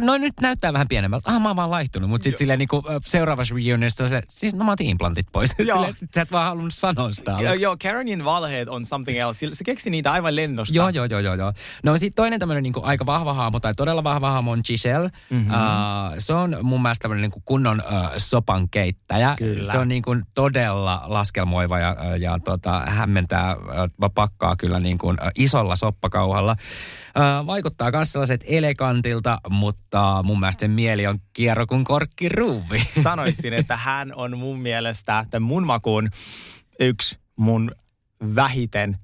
[0.00, 1.30] no nyt näyttää vähän pienemmältä.
[1.32, 2.10] Ah, mä oon vaan laihtunut.
[2.10, 5.50] Mutta sitten silleen niinku, seuraavassa reunionissa on se, siis no mä otin implantit pois.
[5.58, 5.76] Joo.
[5.76, 7.36] silleen, sä et vaan halunnut sanoa sitä.
[7.36, 7.62] Aluksi.
[7.62, 9.48] joo, Karenin valheet on something else.
[9.52, 10.74] Se- keksi niitä aivan lennosta.
[10.74, 11.52] Joo, joo, joo, joo, joo.
[11.84, 15.10] No sitten toinen tämmöinen niinku aika vahva hahmo tai todella vahva hahmo on Giselle.
[15.30, 15.50] Mm-hmm.
[15.50, 15.58] Uh,
[16.18, 19.34] se on mun mielestä tämmöinen niinku kunnon uh, sopan keittäjä.
[19.38, 19.72] Kyllä.
[19.72, 25.76] Se on niinku todella laskelmoiva ja, ja tota, hämmentää, uh, pakkaa kyllä niinku, uh, isolla
[25.76, 26.56] soppakauhalla.
[27.16, 29.77] Uh, vaikuttaa myös sellaiset elegantilta, mutta
[30.22, 32.82] mun mielestä sen mieli on kierro kuin korkkiruuvi.
[33.02, 36.08] Sanoisin, että hän on mun mielestä, tai mun makuun
[36.80, 37.70] yksi mun
[38.34, 38.98] vähiten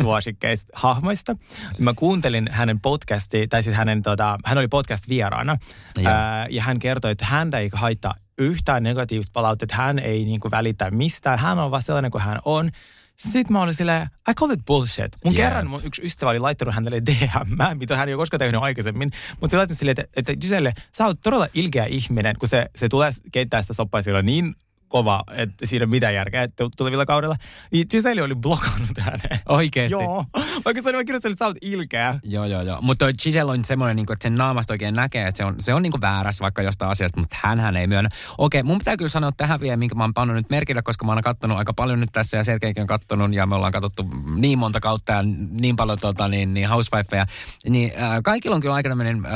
[0.00, 1.36] suosikkeista hahmoista.
[1.78, 5.56] Mä kuuntelin hänen podcastia, tai siis hänen, tota, hän oli podcast-vieraana,
[6.04, 10.90] ää, ja hän kertoi, että häntä ei haittaa yhtään negatiivista palautetta, hän ei niinku välitä
[10.90, 12.70] mistään, hän on vaan sellainen kuin hän on.
[13.18, 15.16] Sitten mä olin silleen, I call it bullshit.
[15.24, 15.48] Mun Yeah.
[15.48, 19.10] kerran mun yksi ystävä oli laittanut hänelle DM, mitä hän ei ole koskaan tehnyt aikaisemmin.
[19.40, 22.88] Mutta se laittoi silleen, että, että Giselle, sä oot todella ilkeä ihminen, kun se, se
[22.88, 24.54] tulee keittää sitä soppaa niin
[24.88, 27.36] kova, että siinä ei mitään järkeä että tulevilla kaudella.
[27.72, 29.40] Niin Giselle oli blokannut hänen.
[29.48, 30.02] Oikeesti?
[30.02, 30.24] Joo.
[30.64, 32.14] Vaikka se oli vaan kirjoittanut, että sä oot ilkeä.
[32.22, 32.78] Joo, joo, joo.
[32.82, 35.82] Mutta Giselle on semmoinen, niin että sen naamasta oikein näkee, että se on, se on
[35.82, 38.10] niin väärässä vaikka jostain asiasta, mutta hän ei myönnä.
[38.38, 41.12] Okei, mun pitää kyllä sanoa tähän vielä, minkä mä oon pannut nyt merkille, koska mä
[41.12, 44.58] oon kattonut aika paljon nyt tässä ja Sergeikin on kattonut ja me ollaan katsottu niin
[44.58, 47.26] monta kautta ja niin paljon tota, niin, niin housewifeja.
[47.68, 49.32] Niin äh, kaikilla on kyllä aika tämmöinen äh,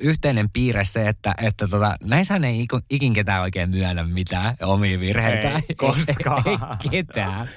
[0.00, 5.50] yhteinen piirre se, että, että tota, näissähän ei ikin ketään oikein myönnä mitään omia virheitä.
[5.54, 6.42] Ei koskaan.
[6.46, 6.58] ei,
[6.90, 7.50] ketään.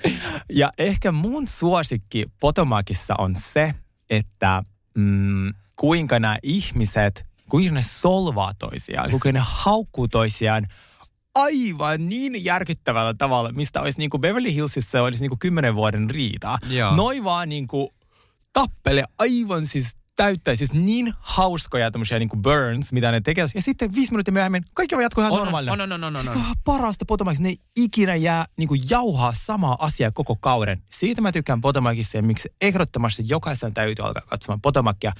[0.49, 3.75] Ja ehkä mun suosikki Potomacissa on se,
[4.09, 4.63] että
[4.97, 10.65] mm, kuinka nämä ihmiset, kuinka ne solvaa toisiaan, kuinka ne haukkuu toisiaan
[11.35, 16.09] aivan niin järkyttävällä tavalla, mistä olisi niin kuin Beverly Hillsissä olisi niin kuin kymmenen vuoden
[16.09, 16.57] riita.
[16.69, 16.95] Joo.
[16.95, 17.87] Noin vaan niin kuin
[18.53, 23.45] tappele aivan siis täyttää siis niin hauskoja tämmöisiä niin burns, mitä ne tekee.
[23.55, 25.73] Ja sitten viisi minuuttia myöhemmin kaikki vaan jatkuu ihan On, on, normaalina.
[25.73, 26.23] on, on, on, on, on.
[26.23, 27.43] Se on parasta Potomacissa.
[27.43, 30.83] Ne ei ikinä jää niin kuin jauhaa samaa asiaa koko kauden.
[30.91, 35.11] Siitä mä tykkään Potomacissa ja miksi ehdottomasti jokaisen täytyy alkaa katsomaan Potomacia.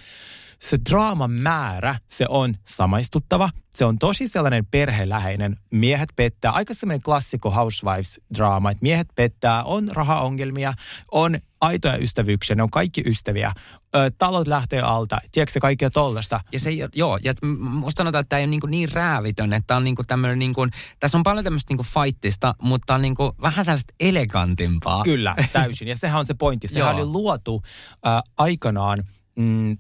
[0.60, 3.50] Se draaman määrä, se on samaistuttava.
[3.76, 5.58] Se on tosi sellainen perheläheinen.
[5.72, 10.74] Miehet pettää, aika sellainen klassikko Housewives-draama, että miehet pettää, on rahaongelmia,
[11.12, 13.52] on aitoja ystävyyksiä, ne on kaikki ystäviä.
[13.96, 16.40] Ö, talot lähtee alta, tiedätkö se kaikkea tollasta?
[16.52, 19.78] Ja se, joo, ja musta sanotaan, että tämä ei ole niin, niin räävitön, että tää
[19.78, 23.32] on niin tämmöinen, niin kuin, tässä on paljon tämmöistä niin fightista, mutta on niin kuin,
[23.42, 25.04] vähän tällaista elegantimpaa.
[25.04, 25.88] Kyllä, täysin.
[25.88, 26.68] Ja sehän on se pointti.
[26.76, 27.62] Sehän oli luotu
[28.08, 29.04] äh, aikanaan
[29.36, 29.78] mm,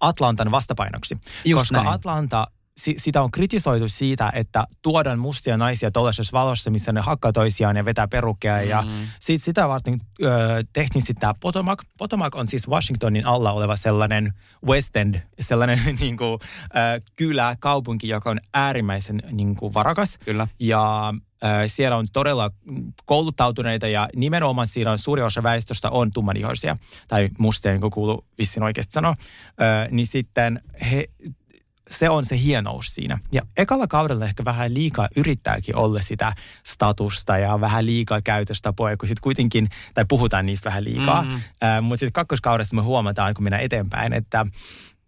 [0.00, 1.16] Atlantan vastapainoksi.
[1.44, 1.88] Just koska näin.
[1.88, 7.32] Atlanta, si, sitä on kritisoitu siitä, että tuodaan mustia naisia tuollaisessa valossa, missä ne hakkaa
[7.32, 8.82] toisiaan ja vetää perukkeja.
[8.82, 8.90] Mm.
[8.90, 10.28] Ja sit sitä varten ö,
[10.72, 11.82] tehtiin sitten tämä Potomac.
[11.98, 14.32] Potomac on siis Washingtonin alla oleva sellainen
[14.66, 20.18] West End, sellainen niin kuin, ö, kylä, kaupunki, joka on äärimmäisen niin kuin, varakas.
[20.24, 20.48] Kyllä.
[20.58, 21.14] Ja
[21.66, 22.50] siellä on todella
[23.04, 26.76] kouluttautuneita ja nimenomaan siinä on suuri osa väestöstä on tummanihoisia
[27.08, 29.14] tai mustia, niin kuin kuuluu vissiin oikeasti sanoa.
[29.90, 31.08] Niin sitten he,
[31.90, 33.18] se on se hienous siinä.
[33.32, 36.32] Ja ekalla kaudella ehkä vähän liikaa yrittääkin olla sitä
[36.66, 41.22] statusta ja vähän liikaa käytöstapoja, kun sitten kuitenkin, tai puhutaan niistä vähän liikaa.
[41.22, 41.34] Mm.
[41.34, 44.46] Äh, mutta sitten kakkoskaudessa me huomataan, kun mennään eteenpäin, että,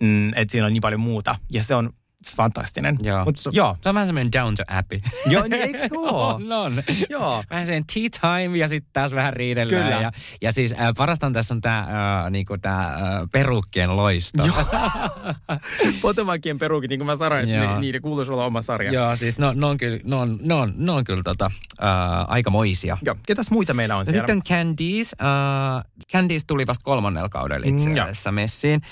[0.03, 1.39] mm, että siinä on niin paljon muuta.
[1.53, 1.91] Ja se on
[2.35, 2.99] fantastinen.
[3.03, 3.25] Joo.
[3.25, 3.77] Mut, se, joo.
[3.83, 5.01] se on vähän semmoinen down to happy.
[5.27, 6.83] Joo, niin eikö on, on.
[7.11, 7.45] Joo.
[7.51, 9.85] Vähän sen tea time ja sitten taas vähän riidellään.
[9.85, 10.01] Kyllä.
[10.01, 10.13] Ja,
[10.43, 11.79] ja siis äh, parastaan tässä on tämä
[12.25, 13.01] äh, niinku tää, äh,
[13.33, 14.43] perukkien loisto.
[16.03, 17.75] Potomacien perukin, niin kuin mä sanoin, että Joo.
[17.75, 18.93] ni- niiden kuuluisi olla oma sarja.
[18.93, 21.51] Joo, siis no, ne on kyllä, ne on, ne on, ne on kyllä tota,
[21.83, 21.89] äh,
[22.29, 22.99] aikamoisia.
[23.03, 23.15] Joo.
[23.27, 24.27] Ketäs muita meillä on Ja siellä?
[24.27, 25.17] sitten Candice.
[25.21, 28.05] Uh, Candice tuli vasta kolmannella kaudella itse Mm, joo.
[28.05, 28.83] asiassa messiin.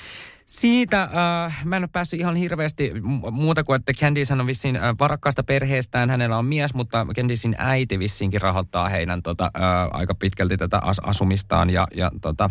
[0.46, 4.76] Siitä uh, mä en ole päässyt ihan hirveästi mu- muuta kuin, että Candice on vissiin
[4.76, 6.10] uh, varakkaasta perheestään.
[6.10, 10.98] Hänellä on mies, mutta Candicein äiti vissiinkin rahoittaa heidän tota, uh, aika pitkälti tätä as-
[10.98, 11.70] asumistaan.
[11.70, 12.50] Ja, ja tota,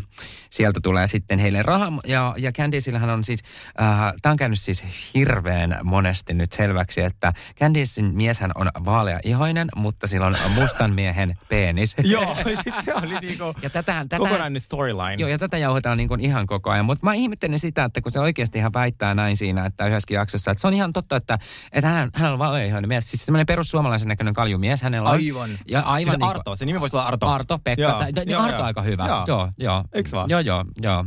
[0.49, 1.93] sieltä tulee sitten heille raha.
[2.08, 7.34] Ja, ja Candiceillähän on siis, uh, tämä on käynyt siis hirveän monesti nyt selväksi, että
[7.60, 11.95] Candicein mieshän on vaalea-ihoinen, mutta sillä on mustan miehen penis.
[12.03, 15.15] Joo, sit se oli niinku Ja tätä, tätä, kokonainen storyline.
[15.17, 16.86] Joo, ja tätä jauhetaan niin kuin ihan koko ajan.
[16.86, 20.51] Mutta mä ihmettelen sitä, että kun se oikeasti ihan väittää näin siinä, että yhdessäkin jaksossa,
[20.51, 21.39] että se on ihan totta, että,
[21.71, 23.11] että hän, hänellä on vaaleaihoinen mies.
[23.11, 25.15] Siis semmoinen perussuomalaisen näköinen kaljumies hänellä on.
[25.15, 25.49] Aivan.
[25.67, 27.27] Ja aivan siis niin Arto, se nimi voisi olla Arto.
[27.27, 27.81] Arto, Pekka.
[27.81, 28.65] Joo, Joo, joo, Arto joo.
[28.65, 29.07] aika hyvä.
[29.07, 29.23] Joo.
[29.27, 29.83] Joo, joo.
[29.93, 30.29] Eiks vaan?
[30.29, 31.05] Joo, joo, joo.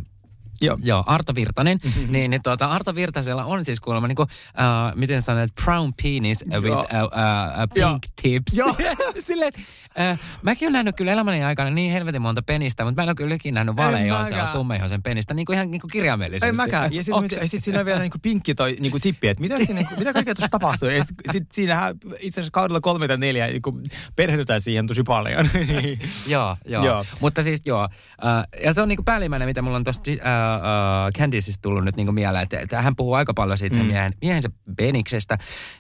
[0.61, 0.79] Joo.
[0.83, 1.79] Joo, Arto Virtanen.
[2.09, 6.45] niin, niin tuota, Arto Virtasella on siis kuulemma, niin kuin, uh, miten sanoit, brown penis
[6.51, 6.81] with Joo.
[6.81, 7.99] uh, uh, uh, pink Joo.
[8.23, 8.57] tips.
[8.57, 8.77] Joo.
[9.19, 13.09] Silleen, uh, mäkin olen nähnyt kyllä elämäni aikana niin helvetin monta penistä, mutta mä en
[13.09, 16.47] ole kyllä ikinä nähnyt valeihoisella tummeihoisen penistä, niin kuin ihan niin kuin kirjaimellisesti.
[16.47, 16.93] Ei mäkään.
[16.93, 20.13] Ja sitten sit siinä on vielä niinku pinkki toi niinku tippi, että mitä, siinä, mitä
[20.13, 20.89] kaikkea tuossa tapahtuu.
[20.89, 23.81] Ja sitten sit siinähän itse asiassa kaudella kolme tai neljä niinku
[24.17, 25.49] perehdytään siihen tosi paljon.
[25.67, 25.99] Niin.
[26.27, 26.85] Joo, joo.
[26.85, 27.05] Joo.
[27.21, 27.85] Mutta siis joo.
[27.85, 30.19] Uh, ja se on niinku päällimmäinen, mitä mulla on tuosta uh,
[30.57, 32.43] uh, Candiceista tullut nyt niinku mieleen.
[32.43, 33.79] Että, että hän puhuu aika paljon siitä mm.
[33.79, 35.39] sen miehen, miehensä Beniksestä.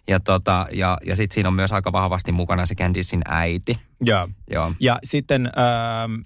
[0.09, 3.79] Ja, tota, ja, ja sitten siinä on myös aika vahvasti mukana se Candicein äiti.
[4.01, 4.29] Joo.
[4.51, 4.73] Joo.
[4.81, 6.21] Ja sitten ähm,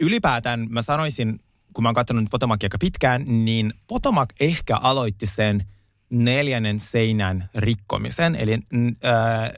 [0.00, 1.40] ylipäätään mä sanoisin,
[1.72, 5.64] kun mä oon katsonut nyt Potomacia aika pitkään, niin Potomac ehkä aloitti sen
[6.10, 8.34] neljännen seinän rikkomisen.
[8.34, 9.50] Eli äh,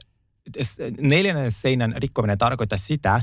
[0.61, 3.21] s- neljännen seinän rikkominen tarkoittaa sitä,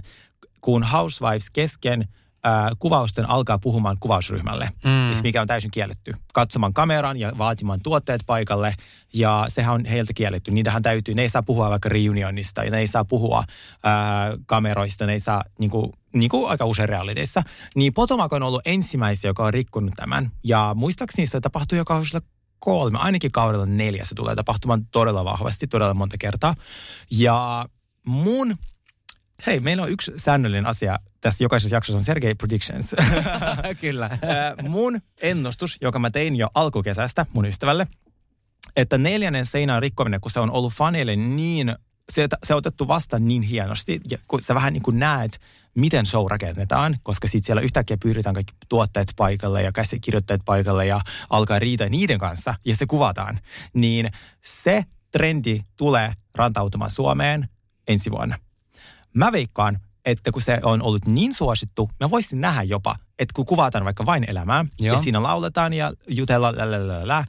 [0.61, 2.09] kun Housewives kesken
[2.47, 5.13] äh, kuvausten alkaa puhumaan kuvausryhmälle, mm.
[5.13, 6.15] siis mikä on täysin kielletty.
[6.35, 8.75] Katsomaan kameran ja vaatimaan tuotteet paikalle,
[9.13, 10.51] ja sehän on heiltä kielletty.
[10.51, 13.45] Niitähän täytyy, ne ei saa puhua vaikka reunionista, ja ne ei saa puhua äh,
[14.47, 17.43] kameroista, ne ei saa, niin kuin, niin kuin aika usein realiteissa.
[17.75, 22.03] Niin Potomac on ollut ensimmäisiä, joka on rikkonut tämän, ja muistaakseni se tapahtui joka
[22.59, 26.55] kolme, ainakin kaudella neljä se tulee tapahtumaan todella vahvasti, todella monta kertaa.
[27.11, 27.67] Ja
[28.07, 28.57] mun
[29.47, 32.95] Hei, meillä on yksi säännöllinen asia tässä jokaisessa jaksossa on Sergei Predictions.
[33.81, 34.11] Kyllä.
[34.69, 37.87] Mun ennustus, joka mä tein jo alkukesästä mun ystävälle,
[38.77, 41.75] että neljännen seinän rikkominen, kun se on ollut faneille niin,
[42.13, 45.41] se, se on otettu vasta niin hienosti, ja kun sä vähän niin kuin näet,
[45.75, 51.01] miten show rakennetaan, koska sitten siellä yhtäkkiä pyydetään kaikki tuotteet paikalle ja käsikirjoittajat paikalle ja
[51.31, 53.41] alkaa riitä niiden kanssa ja se kuvataan,
[53.75, 54.11] niin
[54.45, 57.49] se trendi tulee rantautumaan Suomeen
[57.89, 58.39] ensi vuonna.
[59.17, 63.47] Mä veikkaan, että kun se on ollut niin suosittu, mä voisin nähdä jopa, että kun
[63.47, 64.97] kuvataan vaikka vain elämää Joo.
[64.97, 67.25] ja siinä lauletaan ja jutellaan, lalalala,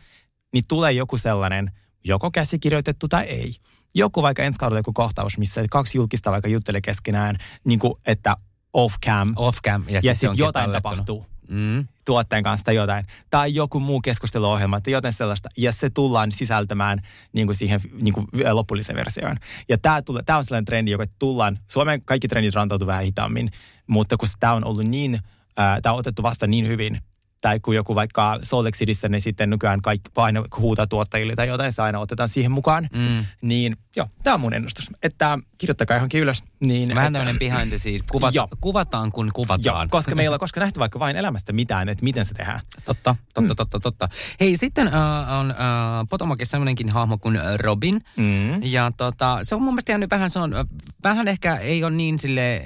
[0.54, 1.72] niin tulee joku sellainen,
[2.04, 3.56] joko käsikirjoitettu tai ei.
[3.96, 8.38] Joku vaikka ensi kaudella joku kohtaus, missä kaksi julkista vaikka juttelee keskenään, niin kuin, että
[8.74, 9.84] off-cam, Off-cam.
[9.88, 11.88] Ja, ja sit se sitten onkin jotain tapahtuu Mm.
[12.06, 13.06] tuotteen kanssa tai jotain.
[13.30, 15.50] Tai joku muu keskusteluohjelma tai jotain sellaista.
[15.58, 17.00] Ja se tullaan sisältämään
[17.34, 19.38] niin kuin siihen niin kuin lopulliseen versioon.
[19.70, 23.52] Ja tämä, tulee, tämä on sellainen trendi, joka tullaan, Suomen kaikki trendit rantautuu vähän hitaammin,
[23.88, 25.20] mutta kun tämä on ollut niin,
[25.58, 27.02] ää, tämä on otettu vasta niin hyvin,
[27.42, 31.48] tai kun joku vaikka Salt Lake Cityssä, niin sitten nykyään kaikki aina huutaa tuottajille tai
[31.48, 32.88] jotain, se aina otetaan siihen mukaan.
[32.94, 33.26] Mm.
[33.42, 34.90] Niin joo, tämä on mun ennustus.
[35.04, 36.44] Että kirjoittakaa johonkin ylös.
[36.60, 38.02] Niin, Vähän tämmöinen behind the scenes.
[38.12, 39.90] Kuvat, kuvataan, kun kuvataan.
[39.90, 42.60] koska meillä on koska nähty vaikka vain elämästä mitään, että miten se tehdään.
[42.86, 44.10] Totta, totta, totta, totta.
[44.40, 44.94] Hei, sitten uh,
[45.40, 48.02] on uh, Potomacissa semmoinenkin hahmo kuin Robin.
[48.16, 48.64] Mm.
[48.64, 50.66] Ja tota, se on mun mielestä jäänyt vähän, se on, äh,
[51.04, 52.64] vähän ehkä ei ole niin sille,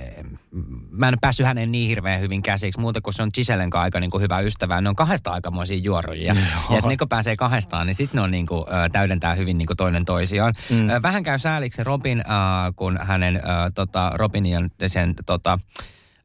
[0.92, 4.00] mä en päässyt hänen niin hirveän hyvin käsiksi, muuta kuin se on Gisellen kanssa aika
[4.00, 4.82] niin kuin hyvä ystävä.
[4.82, 6.36] Ne on kahdesta aikamoisia juorujia.
[6.70, 9.66] Ja että ne kun pääsee kahdestaan, niin sitten ne on niin kuin, täydentää hyvin niin
[9.66, 10.54] kuin toinen toisiaan.
[10.70, 10.90] Mm.
[10.90, 13.42] Äh, vähän käy sääliksi Robin, äh, kun hänen äh,
[13.76, 15.60] tota, Robin ja sen tota,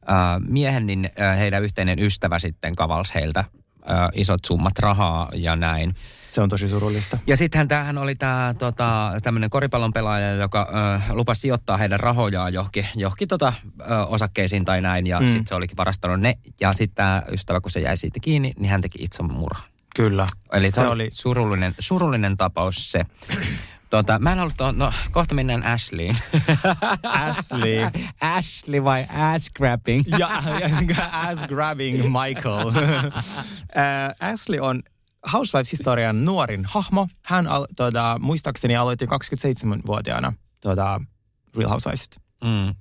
[0.09, 0.15] äh,
[0.47, 5.95] miehen, niin äh, heidän yhteinen ystävä sitten kavals heiltä äh, isot summat rahaa ja näin.
[6.29, 7.17] Se on tosi surullista.
[7.27, 12.53] Ja sittenhän tämähän oli tämä tota, tämmöinen koripallon pelaaja, joka ö, lupasi sijoittaa heidän rahojaan
[12.53, 15.07] johonkin, johonkin tota, ö, osakkeisiin tai näin.
[15.07, 15.27] Ja mm.
[15.27, 16.37] sitten se olikin varastanut ne.
[16.59, 19.63] Ja sitten tämä ystävä, kun se jäi siitä kiinni, niin hän teki itsemurhan.
[19.95, 20.27] Kyllä.
[20.53, 23.05] Eli se oli surullinen, surullinen tapaus se.
[23.89, 26.15] Tota, mä en halua, to- no kohta mennään Ashleyin.
[27.03, 27.77] Ashley.
[28.21, 30.03] Ashley vai ass grabbing?
[30.07, 30.43] ja,
[30.97, 32.71] ja ass grabbing Michael.
[33.77, 34.83] Äh, Ashley on
[35.33, 37.07] Housewives-historian nuorin hahmo.
[37.25, 41.01] Hän al, tuota, muistaakseni aloitti 27-vuotiaana tuota,
[41.57, 42.09] Real Housewives.
[42.43, 42.75] Mm.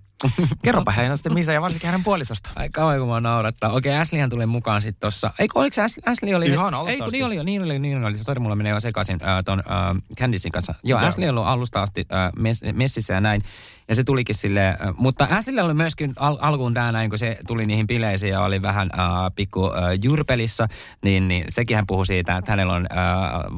[0.62, 2.50] Kerropa heidän sitten missä ja varsinkin hänen puolisosta.
[2.56, 3.72] Ai kauan kun mä naurattaa.
[3.72, 5.30] Okei, Ashleyhän tuli mukaan sitten tossa.
[5.38, 6.46] Eikö, oliko Ashley, Ashley oli...
[6.46, 8.18] Ihan alusta Ei, kun niin oli, niin oli, niin oli.
[8.18, 10.74] Sori, mulla menee jo sekaisin äh, ton äh, Candicein kanssa.
[10.84, 11.08] Joo, Joo.
[11.08, 13.42] Ashley ollut alusta asti äh, mes, messissä ja näin.
[13.88, 17.38] Ja se tulikin sille, äh, mutta Ashley oli myöskin al- alkuun tää näin, kun se
[17.46, 19.72] tuli niihin bileisiin ja oli vähän äh, pikku äh,
[20.04, 20.68] jurpelissa,
[21.04, 22.98] niin, niin sekin hän puhui siitä, että hänellä on äh,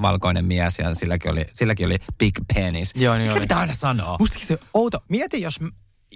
[0.03, 2.92] valkoinen mies ja silläkin oli, silläkin oli big penis.
[2.97, 3.44] Joo, niin Miksi se oli.
[3.44, 4.16] pitää aina sanoa?
[4.21, 5.05] Mustakin se outo.
[5.09, 5.61] Mieti jos,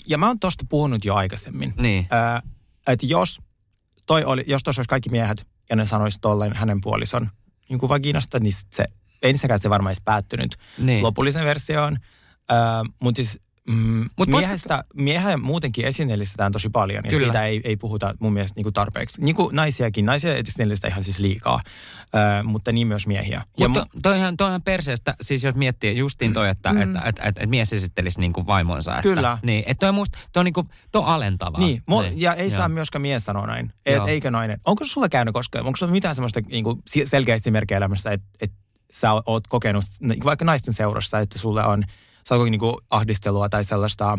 [0.06, 1.74] ja mä oon tosta puhunut jo aikaisemmin.
[1.78, 2.06] Niin.
[2.12, 2.42] Äh,
[2.86, 3.40] että jos
[4.06, 7.30] toi oli, jos tuossa olisi kaikki miehet ja ne sanoisi tolleen hänen puolison
[7.68, 8.84] niin kuin vaginasta, niin sit se
[9.22, 11.02] ensinnäkään se varmaan edes päättynyt Niin.
[11.02, 11.98] lopullisen versioon.
[12.50, 12.58] Äh,
[13.02, 17.25] Mutta siis Mm, Mut miehestä, miehän muutenkin esineellistetään tosi paljon ja Kyllä.
[17.25, 19.25] siitä ei, ei puhuta mun mielestä niin kuin tarpeeksi.
[19.25, 21.62] Niin kuin naisiakin, naisia esineellistetään ihan siis liikaa,
[22.14, 23.42] ö, mutta niin myös miehiä.
[23.59, 26.81] Mutta mu- toihan, toihan perseestä, siis jos miettii justiin toi, että mm.
[26.81, 28.90] et, et, et, et mies esittelisi niin kuin vaimonsa.
[28.90, 29.38] Että, Kyllä.
[29.42, 31.61] Niin, että toi on musta, toi on, niin kuin, toi on alentavaa.
[31.61, 32.57] Niin, mo- ja ei Joo.
[32.57, 34.07] saa myöskään mies sanoa näin, et, Joo.
[34.07, 34.61] eikä nainen.
[34.64, 38.53] Onko sulla käynyt koskaan, onko sulla mitään semmoista niin kuin, selkeä esimerkkiä elämässä, että et
[38.92, 41.83] sä oot kokenut niin vaikka naisten seurassa, että sulle on,
[42.37, 44.18] oot niin kuin ahdistelua tai sellaista,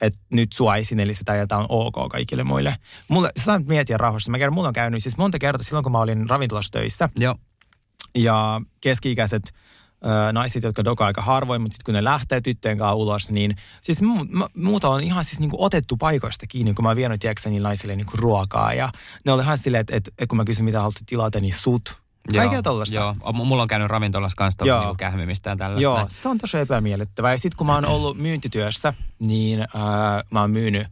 [0.00, 2.76] että nyt sua esineellistetään ja tämä on ok kaikille muille.
[3.08, 4.30] Mulle, sä saat miettiä rauhassa.
[4.30, 7.34] Mä kerron, mulla on käynyt siis monta kertaa silloin, kun mä olin ravintolassa töissä Joo.
[8.14, 9.42] ja keski-ikäiset
[10.06, 13.56] ö, naiset, jotka dokaa aika harvoin, mutta sitten kun ne lähtee tyttöjen kanssa ulos, niin
[13.80, 17.20] siis mu- ma- muuta on ihan siis niinku otettu paikoista kiinni, kun mä oon vienyt
[17.20, 18.72] tiedätkö, naisille niinku ruokaa.
[18.72, 18.88] Ja
[19.24, 22.03] ne oli ihan silleen, että, että, että kun mä kysyn, mitä haluatte tilata, niin sut.
[22.32, 22.94] Kaikkea tollaista.
[22.94, 24.80] Joo, mulla on käynyt ravintolassa kanssa Joo.
[24.80, 25.82] niinku kähmimistä ja tällaista.
[25.82, 27.32] Joo, se on tosi epämiellyttävää.
[27.32, 30.86] Ja sitten kun mä oon ollut myyntityössä, niin äh, mä oon myynyt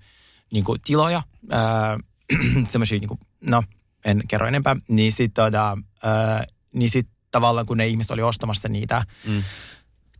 [0.52, 1.98] niin kuin, tiloja, äh,
[2.68, 3.62] semmoisia, niin kuin, no
[4.04, 8.68] en kerro enempää, niin sitten tota, äh, niin sit tavallaan kun ne ihmiset oli ostamassa
[8.68, 9.42] niitä Mm.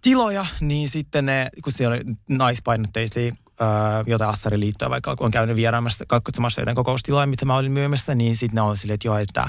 [0.01, 3.69] tiloja, niin sitten ne, kun siellä oli naispainotteisia äh,
[4.07, 8.55] jotain assariliittoja, vaikka on käynyt vieraamassa, katsomassa jotain kokoustiloja, mitä mä olin myymässä, niin sitten
[8.55, 9.49] ne oli silleen, että joo, että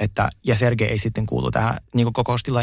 [0.00, 2.06] että, ja Sergei ei sitten kuulu tähän niin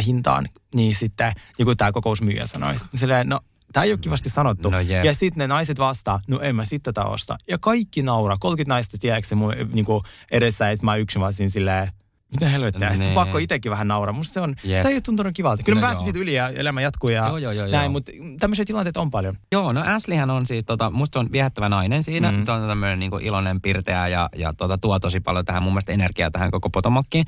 [0.05, 2.75] hintaan, niin sitten niin tämä kokousmyyjä sanoi.
[2.95, 3.39] Silleen, no,
[3.73, 4.69] tämä ei ole kivasti sanottu.
[4.69, 5.05] No jep.
[5.05, 7.37] ja sitten ne naiset vastaa, no en mä sitten tätä osta.
[7.47, 11.33] Ja kaikki nauraa, 30 naista tiedätkö se mun niin kuin edessä, että mä yksin vaan
[11.33, 11.91] silleen,
[12.33, 12.87] mitä helvettiä.
[12.87, 13.15] Ja sitten Nee.
[13.15, 14.13] pakko itsekin vähän nauraa.
[14.13, 14.81] Musta se on, Jep.
[14.81, 15.63] se ei ole tuntunut kivalta.
[15.63, 16.03] Kyllä No mä pääsin joo.
[16.03, 17.91] siitä yli ja elämä jatkuu ja Joo, joo, joo, näin, joo.
[17.91, 19.37] mutta tämmöisiä tilanteita on paljon.
[19.51, 22.31] Joo, no Ashleyhän on siis, tota, musta se on viehättävä nainen siinä.
[22.31, 22.45] Mm.
[22.45, 25.91] Se on tämmöinen niin iloinen, pirteä ja, ja tota, tuo tosi paljon tähän mun mielestä
[25.91, 27.25] energiaa tähän koko potomokkiin.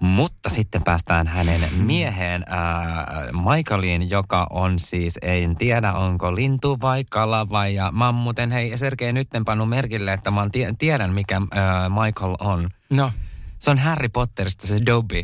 [0.00, 7.04] Mutta sitten päästään hänen mieheen äh, Michaeliin, joka on siis, en tiedä onko lintu vai
[7.10, 10.74] kala vai ja mä oon muuten, hei Sergei nyt en pannut merkille, että mä tie,
[10.78, 12.68] tiedän mikä äh, Michael on.
[12.90, 13.12] No.
[13.58, 15.22] Se on Harry Potterista se Dobby.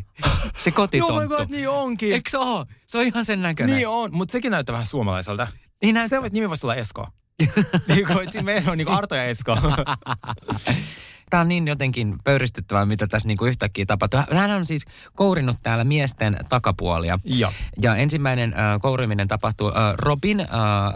[0.59, 1.21] Se Joo, kotitonttu.
[1.21, 2.13] my god, niin onkin.
[2.13, 2.67] Eikö se oo?
[2.87, 3.77] Se on ihan sen näköinen.
[3.77, 5.47] Niin on, mutta sekin näyttää vähän suomalaiselta.
[5.83, 6.21] Niin Se näyttää.
[6.21, 7.09] on, nimi voisi olla Esko.
[7.89, 9.59] Niin kuin, Meillä on niin kuin Arto ja Esko.
[11.31, 14.21] Tämä on niin jotenkin pöyristyttävää, mitä tässä niinku yhtäkkiä tapahtuu.
[14.31, 17.19] Hän on siis kourinut täällä miesten takapuolia.
[17.25, 17.53] Joo.
[17.83, 20.47] Ja ensimmäinen äh, kouriminen tapahtuu äh, Robin, äh,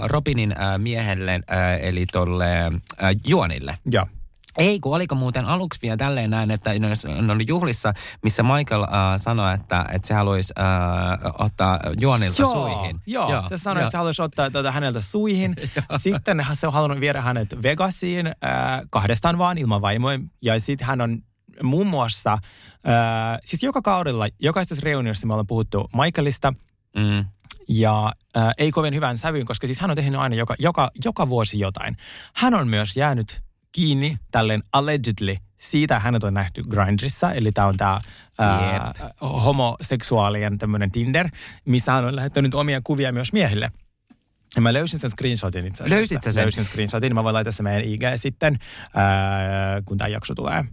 [0.02, 2.70] Robinin äh, miehelle, äh, eli tolle äh,
[3.26, 3.78] Juonille.
[3.90, 4.06] Joo.
[4.58, 6.70] Ei, kun oliko muuten aluksi vielä tälleen näin, että
[7.22, 13.00] ne oli juhlissa, missä Michael äh, sanoi, että, että se haluaisi äh, ottaa Juonilta suihin.
[13.06, 13.48] Joo, joo.
[13.48, 15.56] se sanoi, että se haluaisi ottaa tuota häneltä suihin.
[16.02, 18.34] sitten se on halunnut viedä hänet Vegasiin äh,
[18.90, 20.18] kahdestaan vaan ilman vaimoja.
[20.42, 21.18] Ja sitten hän on
[21.62, 26.54] muun muassa, äh, siis joka kaudella, jokaisessa reuniossa me ollaan puhuttu Michaelista.
[26.96, 27.24] Mm.
[27.68, 31.28] Ja äh, ei kovin hyvän sävyyn, koska siis hän on tehnyt aina joka, joka, joka
[31.28, 31.96] vuosi jotain.
[32.34, 37.76] Hän on myös jäänyt kiinni tälleen allegedly siitä hänet on nähty Grindrissa, eli tämä on
[37.76, 38.00] tämä
[39.20, 41.28] homoseksuaalien tämmöinen Tinder,
[41.64, 43.70] missä hän on lähettänyt omia kuvia myös miehille.
[44.56, 45.96] Ja mä löysin sen screenshotin itse asiassa.
[45.96, 46.42] Löysit sä sen?
[46.42, 48.58] Löysin screenshotin, mä voin laittaa sen meidän IG sitten,
[48.94, 50.64] ää, kun tämä jakso tulee.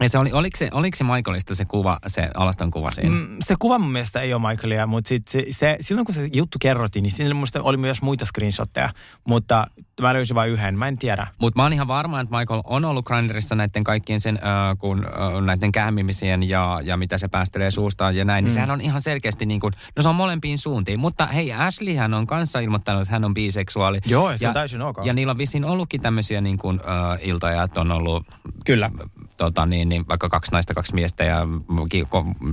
[0.00, 3.16] Ja se oli, oliko, se, oliko se Michaelista se kuva, se alaston kuva siinä?
[3.16, 6.28] Mm, se kuva mun mielestä ei ole Michaelia, mutta sit se, se, silloin kun se
[6.32, 8.90] juttu kerrottiin, niin siinä musta oli myös muita screenshotteja,
[9.24, 9.66] mutta
[10.00, 11.26] mä löysin vain yhden, mä en tiedä.
[11.40, 15.06] Mutta mä oon ihan varma, että Michael on ollut Grinderissa näiden kaikkien sen, äh, kun,
[15.06, 18.44] äh, näiden kähmimisien ja, ja mitä se päästelee suustaan ja näin.
[18.44, 18.46] Mm.
[18.46, 21.00] Niin sehän on ihan selkeästi niin kuin, no se on molempiin suuntiin.
[21.00, 23.98] Mutta hei, Ashleyhän on kanssa ilmoittanut, että hän on biseksuaali.
[24.06, 24.96] Joo, se ja, on täysin ok.
[25.04, 28.26] Ja niillä on vissiin ollutkin tämmöisiä niin kuin, äh, iltoja, että on ollut
[28.66, 28.90] Kyllä.
[29.36, 31.46] tota, niin, niin, vaikka kaksi naista, kaksi miestä ja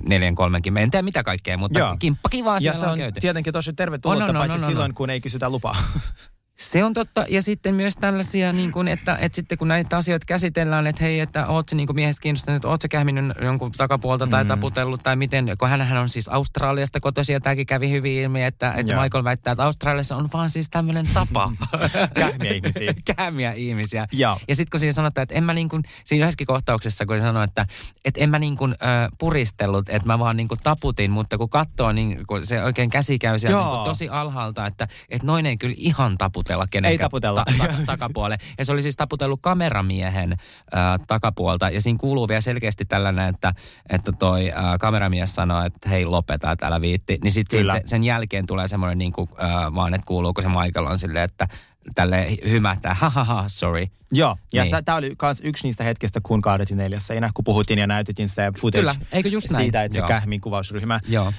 [0.06, 0.78] neljän, kolmenkin.
[0.78, 1.96] En tiedä mitä kaikkea, mutta Joo.
[2.00, 3.20] kimppa kivaa Ja siellä se on, on käyty.
[3.20, 4.96] tietenkin tosi tervetullut, On, on, on, paitsi on, on, silloin, on.
[4.96, 5.76] kun ei kysytä lupaa.
[6.60, 7.26] Se on totta.
[7.30, 11.20] Ja sitten myös tällaisia, niin kuin, että, että sitten kun näitä asioita käsitellään, että hei,
[11.20, 14.48] että oot sä niin kuin miehestä kiinnostunut, että oot sä kähminyt jonkun takapuolta tai Mm.
[14.48, 18.72] taputellut tai miten, kun hänhän on siis Australiasta kotoisin ja tämäkin kävi hyvin ilmi, että,
[18.72, 19.04] että Joo.
[19.04, 21.52] Michael väittää, että Australiassa on vaan siis tämmöinen tapa.
[22.20, 22.94] Kähmiä ihmisiä.
[23.16, 24.08] Kähmiä ihmisiä.
[24.12, 24.40] Joo.
[24.48, 27.22] Ja sitten kun siinä sanotaan, että en mä niin kuin, siinä yhdessäkin kohtauksessa, kun se
[27.22, 27.66] sanoi, että,
[28.06, 31.50] että en mä niin kuin, äh, puristellut, että mä vaan niin kuin taputin, mutta kun
[31.50, 33.64] katsoo, niin kun se oikein käsi käy siellä Joo.
[33.66, 36.18] niin kuin tosi alhaalta, että, että noin ei kyllä ihan
[36.48, 37.44] taputella kenenkään Ei taputella.
[37.58, 38.40] Ta- ta- takapuoleen.
[38.58, 41.70] Ja se oli siis taputellut kameramiehen äh, takapuolta.
[41.70, 43.54] Ja siinä kuuluu vielä selkeästi tällainen, että,
[43.90, 47.18] että toi äh, kameramies sanoo, että hei lopeta, että älä viitti.
[47.24, 47.74] Niin sitten Kyllä.
[47.74, 51.24] se, sen jälkeen tulee semmoinen niin kuin, äh, vaan, että kuuluuko se Michael on silleen,
[51.26, 51.48] että
[51.96, 53.86] tälle hymähtää, ha ha ha, sorry.
[54.12, 54.86] Joo, ja Niin.
[54.86, 58.52] tämä oli myös yksi niistä hetkistä, kun kaadettiin neljäs seinä, kun puhuttiin ja näytettiin se
[58.60, 59.64] footage Kyllä, eikö just näin?
[59.64, 60.08] siitä, että se Joo.
[60.08, 61.00] kähmin kuvausryhmä.
[61.08, 61.34] Joo.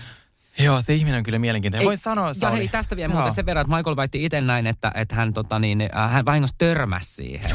[0.59, 1.87] Joo, se ihminen on kyllä mielenkiintoinen.
[1.87, 2.59] Voin sanoa, Ja Sauli.
[2.59, 3.17] hei, tästä vielä Joo.
[3.19, 6.27] muuten sen verran, että Michael väitti itse näin, että, että hän, tota, niin, äh, hän
[6.27, 7.51] vahingossa törmäsi siihen.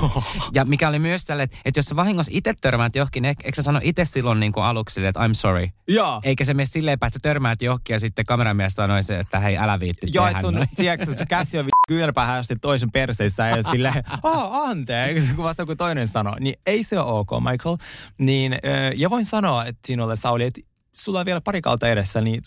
[0.53, 3.61] Ja mikä oli myös tälle, että, että jos sä vahingossa itse törmäät johonkin, eikö sä
[3.61, 5.67] sano itse silloin niin kuin aluksi, että I'm sorry.
[5.87, 6.21] Joo.
[6.23, 9.57] Eikä se mene silleen että sä törmäät johonkin ja sitten kameramies sanoi se, että hei,
[9.57, 14.03] älä viitti Joo, että sun, tiedätkö, sun käsi on kylpää asti toisen perseissä ja silleen,
[14.23, 16.35] oh, anteeksi, kun vasta kun toinen sanoo.
[16.39, 17.77] Niin ei se ole ok, Michael.
[18.17, 18.59] Niin,
[18.95, 20.61] ja voin sanoa että sinulle, Sauli, että
[20.93, 22.41] sulla on vielä pari kautta edessä, niin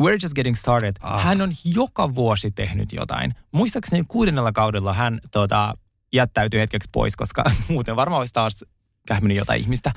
[0.00, 0.92] we're just getting started.
[1.00, 1.24] Ah.
[1.24, 3.34] Hän on joka vuosi tehnyt jotain.
[3.52, 5.74] Muistaakseni kuudennella kaudella hän tota,
[6.12, 8.64] jättäytyi hetkeksi pois, koska muuten varmaan olisi taas
[9.06, 9.92] kähminyt jotain ihmistä.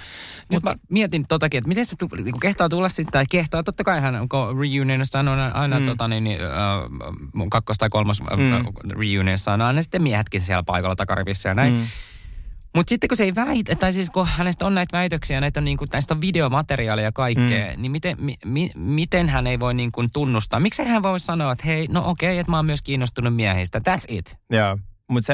[0.51, 3.83] Mutta mä mietin totakin, että miten se tu, niin kehtaa tulla sitten, tai kehtaa, totta
[3.83, 5.85] kai hän, kun reunionissa on aina, mm.
[5.85, 8.91] tota, niin, äh, kakkos- tai kolmas äh, Mm.
[8.99, 11.73] reunionissa on aina sitten miehetkin siellä paikalla takarivissä ja näin.
[11.73, 11.87] Mm.
[12.75, 15.63] Mutta sitten kun se ei väitä, tai siis kun hänestä on näitä väitöksiä, näitä on,
[15.63, 17.81] niin kuin, näistä on videomateriaalia ja kaikkea, mm.
[17.81, 20.59] niin miten, mi, mi, miten hän ei voi niin kuin tunnustaa?
[20.59, 24.05] Miksi hän voi sanoa, että hei, no okei, että mä oon myös kiinnostunut miehistä, that's
[24.07, 24.37] it.
[24.49, 24.77] Joo,
[25.09, 25.33] mutta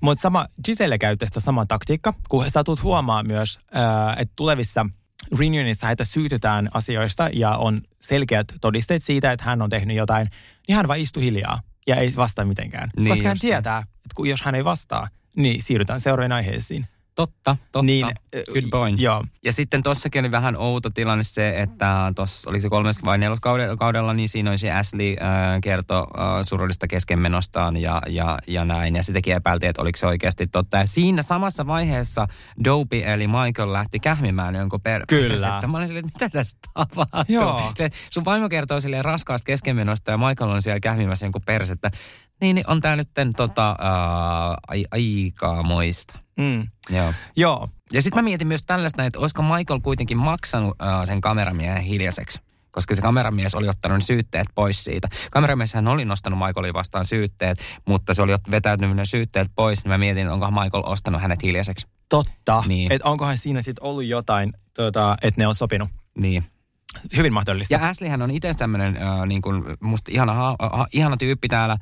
[0.00, 4.86] mut sama, Giselle käyttää sitä samaa taktiikka, kun sä tulet huomaa myös, ää, että tulevissa
[5.38, 10.28] reunionissa heitä syytetään asioista ja on selkeät todisteet siitä, että hän on tehnyt jotain,
[10.68, 12.90] niin hän vaan istuu hiljaa ja ei vastaa mitenkään.
[12.96, 16.86] Niin Koska hän tietää, että kun, jos hän ei vastaa, niin siirrytään seuraaviin aiheisiin.
[17.20, 17.86] Totta, totta.
[17.86, 18.06] Niin,
[18.52, 19.00] Good point.
[19.00, 19.24] Joo.
[19.44, 23.40] Ja sitten tossakin oli vähän outo tilanne se, että tuossa oliko se kolmes vai nelos
[23.40, 28.64] kaudella, kaudella niin siinä oli se Ashley äh, kertoi äh, surullista keskenmenostaan ja, ja, ja
[28.64, 28.96] näin.
[28.96, 30.76] Ja sitäkin epäiltiin, että oliko se oikeasti totta.
[30.76, 32.26] Ja siinä samassa vaiheessa
[32.64, 35.28] Dopey eli Michael lähti kähmimään jonkun per- Kyllä.
[35.28, 35.66] persettä.
[35.66, 37.34] Mä olin silleen, että mitä tässä tapahtuu?
[37.34, 37.72] Joo.
[37.78, 41.90] Se, sun vaimo kertoo silleen raskaasta keskenmenosta ja Michael on siellä kähmimässä jonkun persettä.
[42.40, 46.18] Niin, niin on tää nyt tota, äh, ai, aikaa moista.
[46.36, 46.66] Mm.
[46.90, 47.14] Joo.
[47.36, 47.68] Joo.
[47.92, 52.40] Ja sitten mä mietin myös tällaista, että olisiko Michael kuitenkin maksanut äh, sen kameramiehen hiljaiseksi.
[52.70, 55.08] Koska se kameramies oli ottanut syytteet pois siitä.
[55.30, 59.84] Kameramieshän oli nostanut Michaelin vastaan syytteet, mutta se oli vetäytynyt ne syytteet pois.
[59.84, 61.86] Niin mä mietin, onko Michael ostanut hänet hiljaiseksi.
[62.08, 62.62] Totta.
[62.66, 62.92] Niin.
[62.92, 65.88] Että onkohan siinä sitten ollut jotain, tota, että ne on sopinut.
[66.18, 66.44] Niin.
[67.16, 67.74] Hyvin mahdollista.
[67.74, 71.76] Ja Ashleyhän on itse tämmöinen äh, niin kuin, musta ihana, ha, ha, ihana tyyppi täällä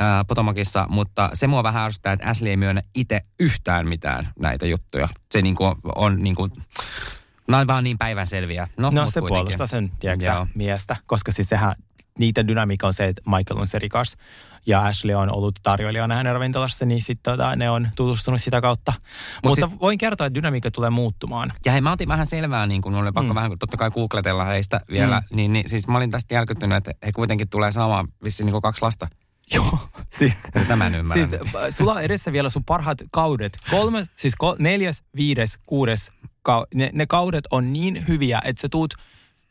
[0.00, 4.66] äh, Potomacissa, mutta se mua vähän ärsyttää, että Ashley ei myönnä itse yhtään mitään näitä
[4.66, 5.08] juttuja.
[5.30, 6.50] Se niin kuin, on niin kuin,
[7.48, 8.68] nämä on vaan niin päivänselviä.
[8.76, 9.28] No, No se kuitenkin.
[9.44, 11.74] puolustaa sen, tiedätkö, miestä, koska siis sehän,
[12.18, 14.16] niiden dynamiikka on se, että Michael on se rikas
[14.66, 18.92] ja Ashley on ollut tarjoilijana hänen ravintolassa, niin sitten tota, ne on tutustunut sitä kautta.
[19.44, 21.50] Mut Mutta sit- voin kertoa, että dynamiikka tulee muuttumaan.
[21.66, 23.34] Ja hei, mä otin vähän selvää, niin kun oli pakko Mm.
[23.34, 25.36] vähän totta kai googletella heistä vielä, Mm.
[25.36, 28.82] niin, niin siis mä olin tästä järkyttynyt, että he kuitenkin tulee saamaan vissiin niin kaksi
[28.82, 29.06] lasta.
[29.54, 29.78] Joo,
[30.10, 30.38] siis...
[30.52, 31.06] Tätä mä en.
[31.12, 31.40] Siis äh,
[31.70, 33.52] sulla on edessä vielä sun parhaat kaudet.
[33.70, 36.12] Kolme, siis kol, neljäs, viides, kuudes,
[36.42, 38.94] kau, ne, ne kaudet on niin hyviä, että sä tuut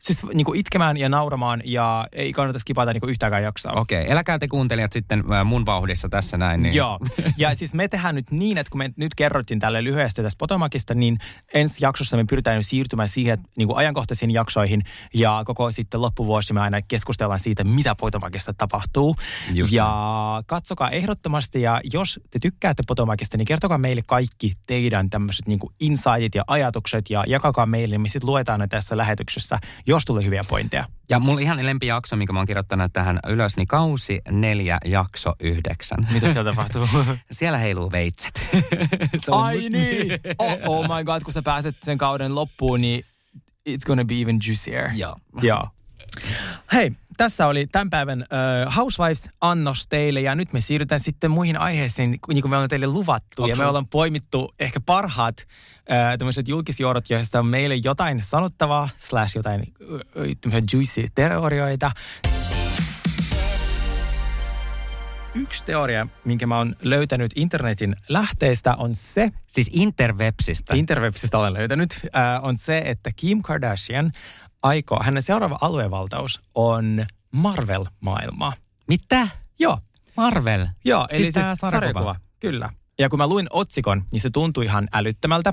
[0.02, 3.72] siis niinku itkemään ja nauramaan ja ei kannata skipata niinku yhtäkään jaksoa.
[3.72, 6.62] Okei, eläkää te kuuntelijat sitten äh, mun vauhdissa tässä näin.
[6.62, 6.74] Niin.
[6.74, 6.98] Joo.
[7.36, 10.94] Ja siis me tehdään nyt niin, että kun me nyt kerrottiin tälle lyhyesti tästä Potomakista,
[10.94, 11.18] niin
[11.54, 14.82] ensi jaksossa me pyritään nyt siirtymään siihen niin kuin ajankohtaisiin jaksoihin.
[15.14, 19.16] Ja koko sitten loppuvuosi me aina keskustellaan siitä, mitä Potomakista tapahtuu.
[19.54, 25.46] Just ja katsokaa ehdottomasti, ja jos te tykkäätte Potomakista, niin kertokaa meille kaikki teidän tämmöiset
[25.46, 29.58] niin kuin insightit ja ajatukset, ja jakakaa meille, niin me sitten luetaan ne tässä lähetyksessä,
[29.92, 30.84] jos tulee hyviä pointteja.
[31.10, 36.08] Ja mulla ihan lempijakso, minkä mä oon kirjoittanut tähän ylös, niin kausi neljä, jakso yhdeksän.
[36.12, 36.88] Mitä siellä tapahtuu?
[37.30, 38.48] Siellä heiluu veitset.
[39.18, 40.20] Se on Ai musta- niin!
[40.38, 43.04] Oh, oh my god, kun sä pääset sen kauden loppuun, niin
[43.68, 44.90] it's gonna be even juicier.
[44.94, 45.16] Joo.
[45.42, 45.68] Joo.
[46.72, 48.20] Hei, tässä oli tämän päivän
[48.66, 52.86] uh, Housewives-annos teille ja nyt me siirrytään sitten muihin aiheisiin, niin kuin me ollaan teille
[52.86, 53.42] luvattu.
[53.42, 58.88] Onks ja me ollaan poimittu ehkä parhaat uh, tämmöiset julkisjuorot, joista on meille jotain sanottavaa,
[58.98, 61.90] slash jotain uh, juicy teorioita.
[65.34, 70.74] Yksi teoria, minkä mä oon löytänyt internetin lähteistä, on se, Siis interwebsistä.
[70.74, 74.12] Interwebsistä olen löytänyt, äh, on se, että Kim Kardashian
[74.62, 78.52] aikoo, hänen seuraava aluevaltaus on Marvel-maailma.
[78.88, 79.28] Mitä?
[79.58, 79.78] Joo,
[80.16, 80.66] Marvel?
[80.84, 81.80] joo, Siis eli tää siis sarjakuva?
[81.80, 82.16] sarjakuva.
[82.40, 82.70] Kyllä.
[82.98, 85.52] Ja kun mä luin otsikon, niin se tuntui ihan älyttömältä,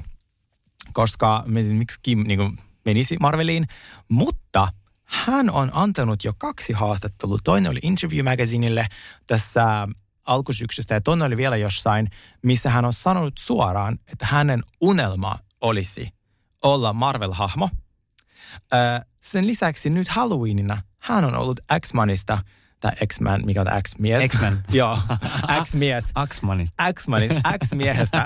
[0.93, 3.68] koska miksi Kim niin kuin, menisi Marveliin.
[4.10, 4.68] Mutta
[5.05, 7.38] hän on antanut jo kaksi haastattelua.
[7.43, 8.88] Toinen oli Interview Magazinelle
[9.28, 9.88] tässä
[10.26, 12.10] alkusyksystä ja toinen oli vielä jossain,
[12.43, 16.10] missä hän on sanonut suoraan, että hänen unelma olisi
[16.64, 17.70] olla Marvel-hahmo.
[18.74, 18.78] Ö,
[19.22, 22.38] sen lisäksi nyt Halloweenina hän on ollut X-Manista,
[22.80, 24.32] tai X-Man, mikä on X-mies?
[24.32, 24.64] X-Man.
[24.74, 25.00] Joo,
[25.64, 26.12] X-mies.
[26.16, 26.84] Axmanista.
[26.93, 27.30] X-Manin,
[27.66, 28.26] X-miehestä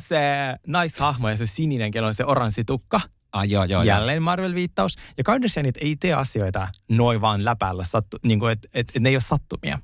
[0.00, 0.18] se
[0.66, 3.00] naishahmo ja se sininen, kello on se oranssi tukka.
[3.32, 4.96] Ah, joo, joo, Jälleen Marvel-viittaus.
[5.18, 9.08] Ja Kardashianit ei tee asioita noin vaan läpällä, sattu, niin kuin, että et, et ne
[9.08, 9.78] ei ole sattumia.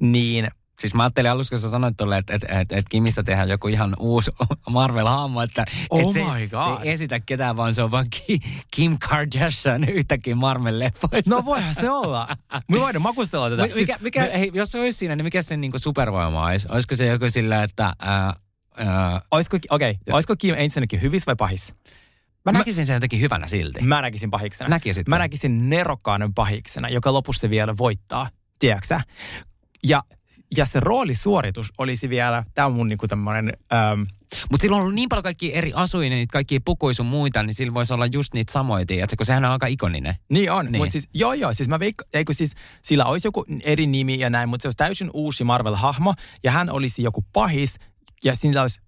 [0.00, 0.50] Niin
[0.80, 3.68] Siis mä ajattelin alussa, kun sä sanoit tuolle, että, että, että, että Kimistä tehdään joku
[3.68, 4.30] ihan uusi
[4.70, 6.78] Marvel-hahmo, että, Oh että se, my God.
[6.78, 11.30] se ei esitä ketään, vaan se on vaan Ki- Kim Kardashian yhtäkkiä Marvel-leffoissa.
[11.30, 12.28] No voihan se olla.
[12.68, 13.62] Me voidaan makustella tätä.
[13.62, 16.68] Mi- mikä, mikä, me, hei, jos se olisi siinä, niin mikä sen niinku supervoima olisi?
[16.70, 17.92] Olisiko se joku sillä, että...
[17.98, 18.34] Ää,
[18.76, 21.74] ää, olisiko, okei, okay, olisiko Kim ensinnäkin hyvis vai pahis?
[22.44, 23.82] mä näkisin sen jotenkin hyvänä silti.
[23.82, 24.70] Mä näkisin pahiksena.
[24.70, 28.28] Näkisit Mä näkisin nerokkaan pahiksena, joka lopussa vielä voittaa.
[28.58, 29.00] Tiedätkö sä?
[29.84, 30.02] Ja,
[30.56, 34.00] ja se roolisuoritus olisi vielä, tämä on mun niinku tämmönen, ähm,
[34.50, 37.54] Mutta sillä on ollut niin paljon kaikkia eri asuja, niitä kaikkia pukuja sun muita, niin
[37.54, 40.14] sillä voisi olla just niitä samoja, tiedätkö, kun sehän on aika ikoninen.
[40.28, 40.76] niin on, Niin.
[40.78, 44.30] mutta siis, joo joo, siis mä veikka, eikö siis, sillä olisi joku eri nimi ja
[44.30, 47.76] näin, mutta se olisi täysin uusi Marvel-hahmo, ja hän olisi joku pahis,
[48.24, 48.80] ja sillä olisi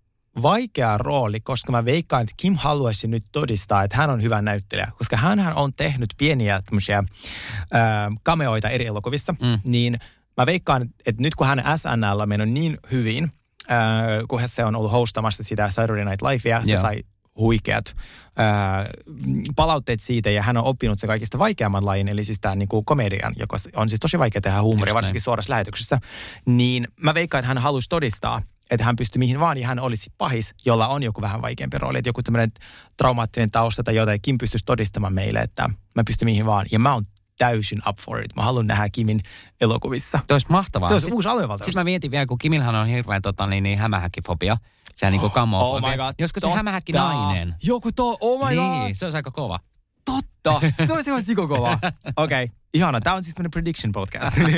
[0.43, 4.89] vaikea rooli, koska mä veikkaan, että Kim haluaisi nyt todistaa, että hän on hyvä näyttelijä,
[4.99, 7.05] koska hän on tehnyt pieniä tämmöisiä
[7.73, 9.59] ää, cameoita eri elokuvissa, mm.
[9.65, 9.99] niin
[10.39, 13.33] mä veikkaan, että nyt kun hän SNL on mennyt niin hyvin,
[13.69, 16.83] ää, kun se on ollut hostamassa sitä Saturday Night Lifea, se Joo.
[16.83, 17.03] sai
[17.37, 17.97] huikeat
[18.37, 18.87] ää,
[19.57, 22.85] palautteet siitä ja hän on oppinut se kaikista vaikeamman lajin, eli siis tämän niin kuin
[22.85, 25.99] komedian, joka on siis tosi vaikea tehdä huumoria, varsinkin suorassa lähetyksessä.
[26.47, 30.11] Niin mä veikkaan, että hän halusi todistaa, että hän pystyy mihin vaan ja hän olisi
[30.19, 32.51] pahis, jolla on joku vähän vaikeampi rooli, että joku tämmöinen
[32.97, 34.23] traumaattinen tausta tai jotain.
[34.23, 37.05] Kim pystyisi todistamaan meille, että mä pystyn mihin vaan ja mä oon
[37.39, 38.37] täysin up for it.
[38.37, 39.21] Mä haluan nähdä Kimin
[39.61, 40.21] elokuvissa.
[40.27, 40.89] Se olisi mahtavaa.
[40.89, 41.67] Se olisi Sit- uusi aluevaltaus.
[41.67, 44.57] Sitten mä mietin vielä, kun Kimilhan on hirveä tota, niin, niin hämähäkkifobia.
[44.95, 45.89] Sehän niinku kamofobia.
[45.89, 46.15] Oh my god.
[46.19, 47.55] Josko se hämähäkki nainen.
[47.63, 48.95] Joku to, oh my niin, god.
[48.95, 49.59] se olisi aika kova.
[50.05, 50.61] Totta.
[50.87, 51.73] Se olisi ihan sikokova.
[52.17, 52.57] Okei, okay.
[52.75, 53.01] ihana.
[53.01, 54.37] Tämä on siis tämmöinen prediction podcast.
[54.37, 54.49] Joo,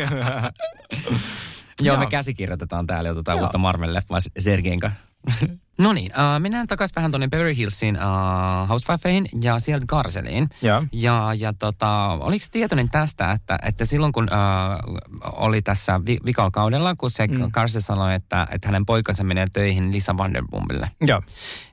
[1.93, 1.97] Joo.
[1.97, 3.41] me käsikirjoitetaan täällä jo Joo.
[3.41, 5.01] uutta Marvel-leffaa Sergein kanssa.
[5.79, 10.49] no niin, uh, mennään takaisin vähän tuonne Beverly Hillsin uh, housewifeihin ja sieltä Garseliin.
[10.63, 10.85] Joo.
[10.93, 14.97] Ja, ja tota, oliko se tietoinen tästä, että, että silloin kun uh,
[15.33, 17.51] oli tässä vi- vikalla kaudella, kun se mm.
[17.51, 21.23] Garcel sanoi, että, että hänen poikansa menee töihin Lisa Vanderboomille, Joo.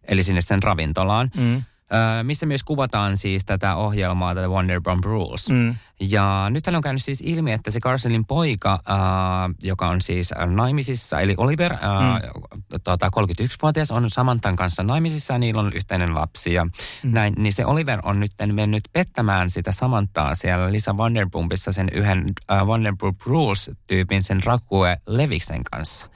[0.03, 1.63] eli sinne sen ravintolaan, Mm.
[2.19, 5.49] Ö, missä myös kuvataan siis tätä ohjelmaa, tätä Wonderbomb Rules.
[5.49, 5.75] Mm.
[5.99, 11.21] Ja nyt on käynyt siis ilmi, että se Carcelin poika, äh, joka on siis naimisissa,
[11.21, 12.79] eli Oliver, äh, mm.
[12.83, 16.53] tota, 31-vuotias, on Samantan kanssa naimisissa ja niillä on yhteinen lapsi.
[16.53, 16.71] Ja mm.
[17.03, 22.25] näin, niin se Oliver on nyt mennyt pettämään sitä Samantaa siellä Lisa Vanderpumpissa sen yhden
[22.51, 26.07] äh, Vanderpump Rules-tyypin sen Rakue Leviksen kanssa.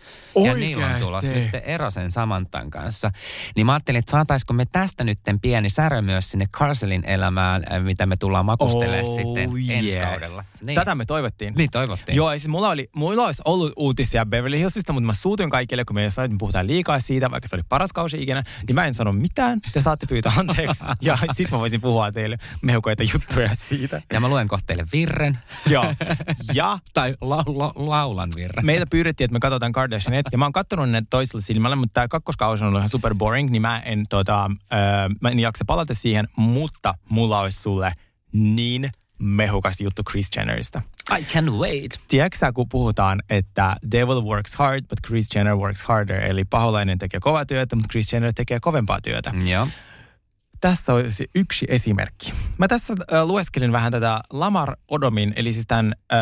[0.44, 1.58] Ja niillä on tulossa Oikeesti?
[1.58, 3.12] nyt ero sen Samantan kanssa.
[3.56, 7.84] Niin mä ajattelin, että saataisiko me tästä nyt pieni särö myös sinne Carcelin elämään, äh,
[7.84, 10.43] mitä me tullaan makustelemaan sitten ensi kaudella.
[10.61, 10.76] Niin.
[10.76, 11.53] Tätä me toivottiin.
[11.57, 12.15] Niin toivottiin.
[12.15, 15.95] Joo, siis mulla, oli, mulla olisi ollut uutisia Beverly Hillsista, mutta mä suutuin kaikille, kun
[15.95, 18.86] me sanoin, että me puhutaan liikaa siitä, vaikka se oli paras kausi ikinä, niin mä
[18.86, 19.59] en sano mitään.
[19.74, 20.84] Te saatte pyytää anteeksi.
[21.01, 24.01] ja sit mä voisin puhua teille mehukoita juttuja siitä.
[24.13, 25.38] Ja mä luen kohta teille virren.
[25.69, 25.93] Joo.
[26.53, 28.65] Ja Tai la, la, laulan virren.
[28.65, 32.07] meitä pyydettiin, että me katsotaan Kardashianit, ja mä oon katsonut ne toisella silmällä, mutta tämä
[32.07, 34.80] kakkoskausi on ollut ihan super boring, niin mä en, tota, äh,
[35.22, 37.93] mä en jaksa palata siihen, mutta mulla olisi sulle
[38.34, 38.89] niin
[39.22, 40.82] mehukas juttu Kris Jennerista.
[41.19, 41.99] I can wait.
[42.07, 47.19] Tiedätkö kun puhutaan, että devil works hard, but Kris Jenner works harder, eli paholainen tekee
[47.19, 49.34] kovaa työtä, mutta Kris Jenner tekee kovempaa työtä.
[49.45, 49.67] Joo.
[50.61, 52.34] Tässä olisi yksi esimerkki.
[52.57, 56.19] Mä tässä äh, lueskelin vähän tätä Lamar Odomin, eli siis tämän äh,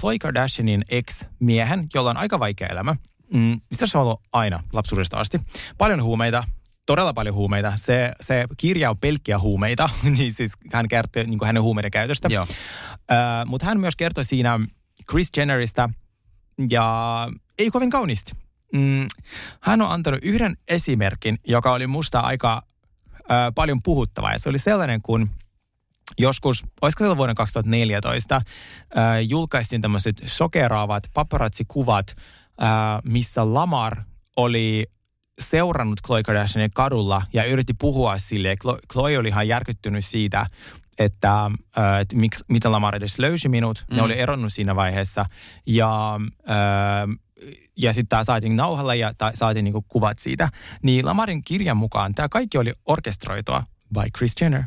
[0.00, 2.96] Khloe Kardashianin ex-miehen, jolla on aika vaikea elämä.
[3.32, 5.38] Mm, itse asiassa on ollut aina lapsuudesta asti.
[5.78, 6.44] Paljon huumeita,
[6.88, 7.72] todella paljon huumeita.
[7.76, 12.28] Se, se kirja on pelkkiä huumeita, niin siis hän kertoo niin hänen huumeiden käytöstä.
[12.30, 12.46] Joo.
[13.10, 14.58] Äh, mutta hän myös kertoi siinä
[15.10, 15.88] Chris Jenneristä
[16.70, 17.28] ja
[17.58, 18.32] ei kovin kauniisti.
[18.72, 19.06] Mm,
[19.60, 22.62] hän on antanut yhden esimerkin, joka oli musta aika
[23.30, 24.32] äh, paljon puhuttava.
[24.32, 25.30] Ja se oli sellainen, kun
[26.18, 28.42] joskus, olisiko se vuonna 2014, äh,
[29.28, 32.14] julkaistiin tämmöiset sokeraavat paparazzi-kuvat,
[32.62, 32.68] äh,
[33.04, 34.02] missä Lamar
[34.36, 34.86] oli
[35.38, 38.56] seurannut Khloe Kardashiania kadulla ja yritti puhua sille.
[38.64, 40.46] Khlo- Khloe oli ihan järkyttynyt siitä,
[40.98, 41.50] että,
[42.00, 43.84] että miksi, miten Lamar edes löysi minut.
[43.90, 44.02] Ne Mm.
[44.02, 45.24] oli eronnut siinä vaiheessa.
[45.66, 46.20] Ja,
[47.76, 50.48] ja sitten tämä saatiin nauhalla ja saatiin niinku kuvat siitä.
[50.82, 53.62] Niin Lamarin kirjan mukaan tämä kaikki oli orkestroitua
[53.94, 54.62] by Kris Jenner.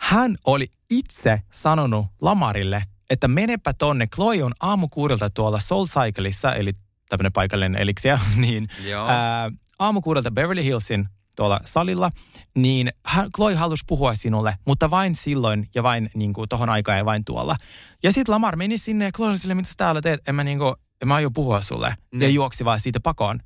[0.00, 4.06] Hän oli itse sanonut Lamarille, että menepä tonne.
[4.06, 6.72] Chloe on aamukuudelta tuolla Soul Cycleissa, eli
[7.08, 8.68] tämmöinen paikallinen eliksiä, niin
[9.08, 12.10] ää, aamukuudelta Beverly Hillsin tuolla salilla,
[12.54, 16.98] niin hän, Chloe halusi puhua sinulle, mutta vain silloin ja vain niin kuin, tohon aikaan
[16.98, 17.56] ja vain tuolla.
[18.02, 20.28] Ja sitten Lamar meni sinne ja Chloe oli silleen, mitä sä täällä teet?
[20.28, 21.86] En mä, niin kuin, en mä aio puhua sulle.
[21.88, 22.34] Ja Niin.
[22.34, 23.40] juoksi vaan siitä pakoon.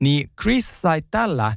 [0.00, 1.56] Niin Chris sai tällä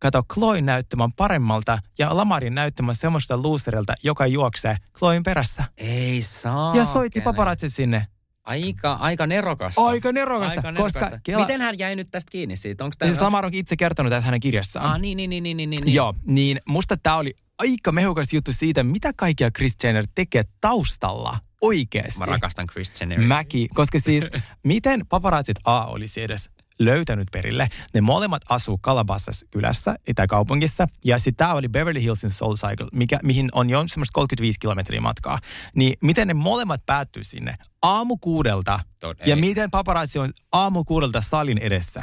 [0.00, 5.64] kato, Chloe näyttämään paremmalta ja Lamarin näyttämään semmoista loserilta, joka juoksee Chloen perässä.
[5.76, 6.76] Ei saa.
[6.76, 8.06] Ja soitti paparazzi sinne.
[8.48, 9.86] Aika, aika nerokasta.
[9.86, 11.20] Aika nerokasta, Aika koska nerokasta.
[11.32, 12.84] Kela- Miten hän jäi nyt tästä kiinni siitä?
[12.84, 13.24] Onko Ja siis tämä...
[13.26, 14.90] Lamar onkin itse kertonut tässä hänen kirjassaan.
[14.90, 15.94] Ah, niin, niin, niin, niin, niin, niin.
[15.94, 21.38] Joo, niin musta tämä oli aika mehukas juttu siitä, mitä kaikkia Chris Jenner tekee taustalla
[21.62, 22.18] oikeasti.
[22.18, 23.26] Mä rakastan Chris Jenneria.
[23.26, 24.24] Mäkin, koska siis
[24.64, 27.68] miten paparazzit A olisi edes löytänyt perille.
[27.94, 30.88] Ne molemmat asuu Calabasas kylässä, Itä-kaupungissa.
[31.04, 35.00] Ja sitten tämä oli Beverly Hillsin Soul Cycle, mikä, mihin on jo semmoista 35 kilometriä
[35.00, 35.38] matkaa.
[35.74, 38.80] Niin miten ne molemmat päättyy sinne aamu kuudelta.
[39.04, 39.40] Tod- ja ei.
[39.40, 42.02] miten paparazzi on aamu kuudelta salin edessä.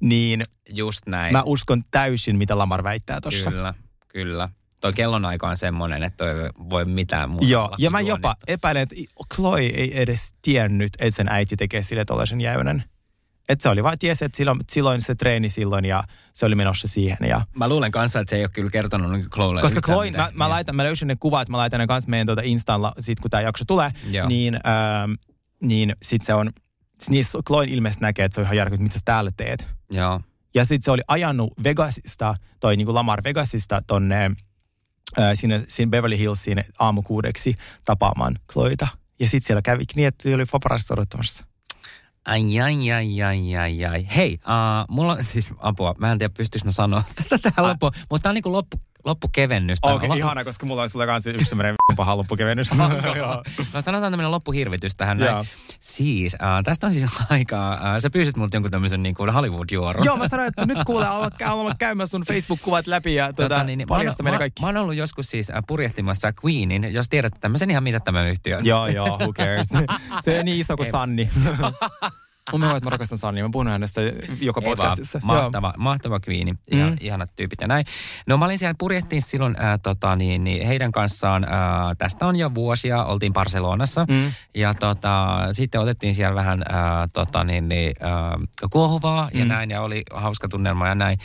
[0.00, 1.32] Niin Just näin.
[1.32, 3.50] mä uskon täysin, mitä Lamar väittää tuossa.
[3.50, 3.74] Kyllä,
[4.08, 4.48] kyllä.
[4.80, 8.94] Toi kellonaika on semmoinen, että toi voi mitään muuta Joo, ja mä jopa epäilen, että
[9.34, 12.84] Chloe ei edes tiennyt, että sen äiti tekee sille tollaisen jäynän.
[13.50, 16.88] Että se oli vaan tiesi, että silloin, silloin se treeni silloin ja se oli menossa
[16.88, 17.28] siihen.
[17.28, 20.30] Ja, Mä luulen kanssa, että se ei ole kyllä kertonut niin Chloelle koska Chloe, mä,
[20.34, 23.30] mä, laitan, mä löysin ne kuvat, mä laitan ne kanssa meidän tuota Installa, sit kun
[23.30, 24.28] tämä jakso tulee, Joo.
[24.28, 25.12] niin, ähm,
[25.62, 26.50] niin sit se on,
[27.08, 29.66] niissä Chloe ilmeisesti näkee, että se on ihan järkyt, mitä sä täällä teet.
[29.90, 30.20] Joo.
[30.54, 34.24] Ja sitten se oli ajanut Vegasista, toi niin kuin Lamar Vegasista tonne
[35.18, 38.88] äh, sinne, sinne Beverly Hillsiin aamukuudeksi tapaamaan Chloeta.
[39.20, 41.44] Ja sitten siellä kävi niin, että oli paparazzi odottamassa.
[42.30, 44.06] Ai, ai, ai, ai, ai, ai.
[44.16, 45.94] Hei, uh, mulla on siis apua.
[45.98, 47.92] Mä en tiedä, pystyisikö mä sanoa tätä tähän loppuun.
[48.10, 49.80] Mutta tää on niinku loppu, loppukevennys.
[49.80, 52.70] Tää on Okei, okay, ihana, koska mulla on sulle kanssa yksi semmoinen paha loppukevennys.
[53.74, 55.32] No sanotaan tämmöinen loppuhirvitys tähän Joo.
[55.32, 55.46] näin.
[55.80, 60.04] Siis, äh, tästä on siis aikaa, äh, sä pyysit multa jonkun tämmöisen niin kuin Hollywood-juoron.
[60.04, 61.06] Joo, mä sanoin, että nyt kuule,
[61.46, 64.62] aloin käymään sun Facebook-kuvat läpi ja tuota, Tota, niin, niin, paljasta meille kaikki.
[64.62, 68.28] Mä, mä oon ollut joskus siis äh, purjehtimassa Queenin, jos tiedät tämmöisen ihan mitä tämän
[68.28, 68.66] yhtiön.
[68.66, 69.68] Joo, joo, who cares.
[70.22, 71.30] Se on niin iso kuin Sanni.
[72.52, 73.44] Mun mielestä mä rakastan Sannia.
[73.44, 74.00] Mä puhun hänestä
[74.40, 75.20] joka Ei vaan, podcastissa.
[75.22, 76.54] Mahtava, mahtava Queeni.
[76.70, 76.96] Ihan, Mm.
[77.00, 77.84] Ihanat tyypit ja näin.
[78.26, 81.44] No mä olin siellä purjehtiin silloin äh, tota, niin, niin heidän kanssaan.
[81.44, 81.50] Äh,
[81.98, 83.04] tästä on jo vuosia.
[83.04, 84.06] Oltiin Barcelonassa.
[84.08, 84.32] Mm.
[84.54, 86.76] Ja tota, sitten otettiin siellä vähän äh,
[87.12, 89.48] tota, niin, niin, äh, kuohuvaa ja Mm.
[89.48, 89.70] näin.
[89.70, 91.18] Ja oli hauska tunnelma ja näin.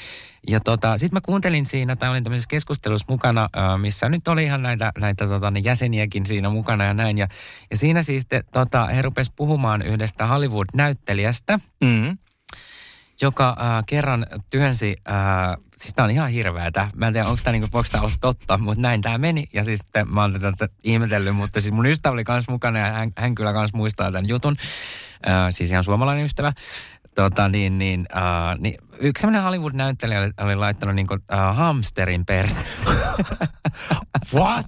[0.47, 4.43] Ja tota, sitten mä kuuntelin siinä, tai olin tämmöisessä keskustelussa mukana, äh, missä nyt oli
[4.43, 7.17] ihan näitä, näitä tota, niin jäseniäkin siinä mukana ja näin.
[7.17, 7.27] Ja,
[7.71, 12.17] ja siinä siis te, tota, he rupes puhumaan yhdestä Hollywood-näyttelijästä, Mm.
[13.21, 16.89] joka äh, kerran työnsi, äh, siis tää on ihan hirveetä.
[16.95, 19.47] Mä en tiedä, onko tämä niinku, voiko tää olla totta, mutta näin tämä meni.
[19.53, 22.93] Ja siis te, mä oon tätä ihmetellyt, mutta siis mun ystävä oli kans mukana ja
[22.93, 24.55] hän, hän kyllä kans muistaa tämän jutun.
[25.27, 26.53] Äh, siis ihan suomalainen ystävä.
[27.15, 32.97] Tota, niin, niin, äh, niin, yksi sellainen Hollywood-näyttelijä oli, oli laittanut niinku, äh, hamsterin perseeseen.
[34.33, 34.65] What?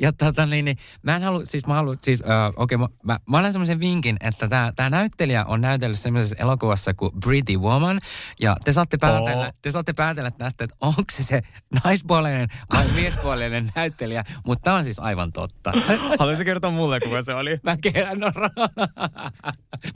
[0.00, 2.88] ja tota niin, niin mä en halua, siis mä haluan, siis äh, okei, okay, mä,
[3.02, 7.56] mä, mä annan semmoisen vinkin, että tämä tää näyttelijä on näytellyt semmoisessa elokuvassa kuin Pretty
[7.56, 8.00] Woman,
[8.40, 9.50] ja te saatte päätellä, Oo.
[9.62, 11.42] te saatte päätellä tästä, että onko se se
[11.84, 15.72] naispuolinen vai miespuolinen näyttelijä, mutta tämä on siis aivan totta.
[16.18, 17.60] Haluaisitko kertoa mulle, kuka se oli?
[17.62, 18.32] Mä kerron, no,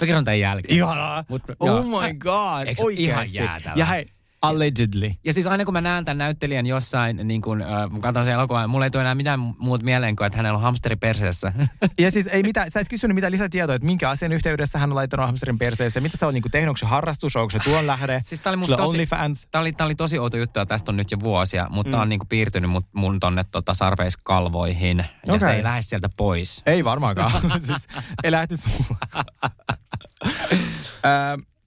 [0.01, 0.75] mä kerron tämän jälkeen.
[0.75, 1.25] Ihanaa.
[1.29, 2.67] Mut, oh my god.
[2.67, 3.37] Eikö ole ihan Oikeasti.
[3.37, 3.75] jäätävää?
[3.77, 4.07] Ja hei,
[4.43, 5.11] allegedly.
[5.25, 7.69] Ja siis aina kun mä näen tämän näyttelijän jossain, niin kun äh,
[8.01, 10.97] katson sen elokuvan, mulla ei tule enää mitään muuta mieleen kuin, että hänellä on hamsteri
[10.97, 11.53] perseessä.
[11.99, 14.97] Ja siis ei mitään, sä et kysynyt mitään lisätietoa, että minkä asian yhteydessä hän on
[14.97, 16.03] laittanut hamsterin perseeseen.
[16.03, 18.21] Mitä se on niinku tehnyt, onko se harrastus, onko se tuon lähde?
[18.25, 19.47] Siis tää oli musta tosi- OnlyFans.
[19.51, 21.93] Tämä oli, tää oli tosi outo juttu ja tästä on nyt jo vuosia, mutta mm.
[21.93, 26.63] tää on niinku piirtynyt mut, mun tonne tota sarveiskalvoihin ja se ei lähde sieltä pois.
[26.67, 27.33] Ei varmaankaan.
[27.67, 27.87] siis
[28.25, 29.25] ei lähtis mulla.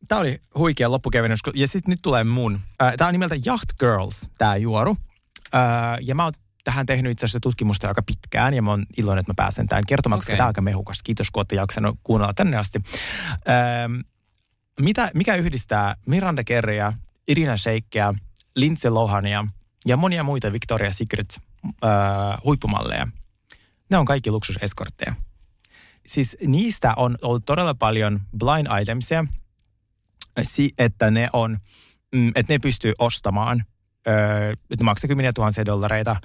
[0.07, 1.39] Tämä oli huikea loppukevennys.
[1.53, 2.59] Ja sitten nyt tulee mun.
[2.97, 4.97] Tämä on nimeltä Yacht Girls, tämä juoru.
[6.01, 6.33] Ja mä oon
[6.63, 9.83] tähän tehnyt itse asiassa tutkimusta aika pitkään ja mä oon iloinen, että mä pääsen tämän
[9.87, 10.37] kertomaan, koska Okei.
[10.37, 11.03] tämä on aika mehukas.
[11.03, 12.79] Kiitos, kun olette jaksanut kuunnella tänne asti.
[14.79, 16.93] Mitä, mikä yhdistää Miranda Kerryä,
[17.27, 18.13] Irina Sheikia,
[18.55, 19.47] Lindsay Lohania
[19.85, 21.39] ja monia muita Victoria's Secret
[22.43, 23.07] huippumalleja?
[23.89, 25.15] Ne on kaikki luksuseskortteja.
[26.07, 29.25] Siis niistä on ollut todella paljon blind itemsia,
[30.41, 31.57] si- että ne on,
[32.15, 33.63] mm, että ne pystyy ostamaan,
[34.69, 36.15] että maksaa kymmeniä tuhansia dollareita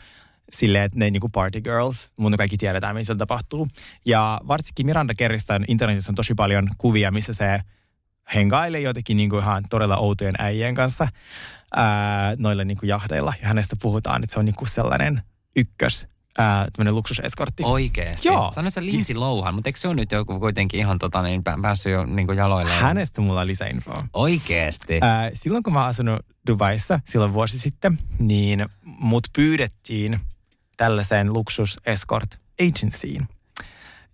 [0.53, 3.69] silleen, että ne niinku party girls, mutta kaikki tiedetään, missä se tapahtuu.
[4.05, 7.61] Ja varsinkin Miranda Kerristä on internetissä on tosi paljon kuvia, missä se
[8.35, 11.09] hengailee jotenkin niinku ihan todella outojen äijien kanssa
[11.77, 13.35] ää, noilla niinku jahdeilla.
[13.43, 15.23] Ja hänestä puhutaan, että se on niinku sellainen
[15.57, 16.09] ykkös,
[16.39, 17.63] ää, tämmöinen luksuseskortti.
[17.67, 18.29] Oikeesti?
[18.29, 18.53] Joo.
[18.55, 21.63] Sano se Lindsay Lohan, mutta eikö se ole nyt joku kuitenkin ihan tota, niin, pä-
[21.63, 22.83] päässyt jo niin jaloilleen?
[22.83, 24.07] Hänestä mulla on lisäinfoa.
[24.13, 24.99] Oikeesti?
[25.03, 30.21] Ää, silloin kun mä oon asunut Dubaissa silloin vuosi sitten, niin mut pyydettiin
[30.77, 33.29] tällaiseen luksus escort agencyin.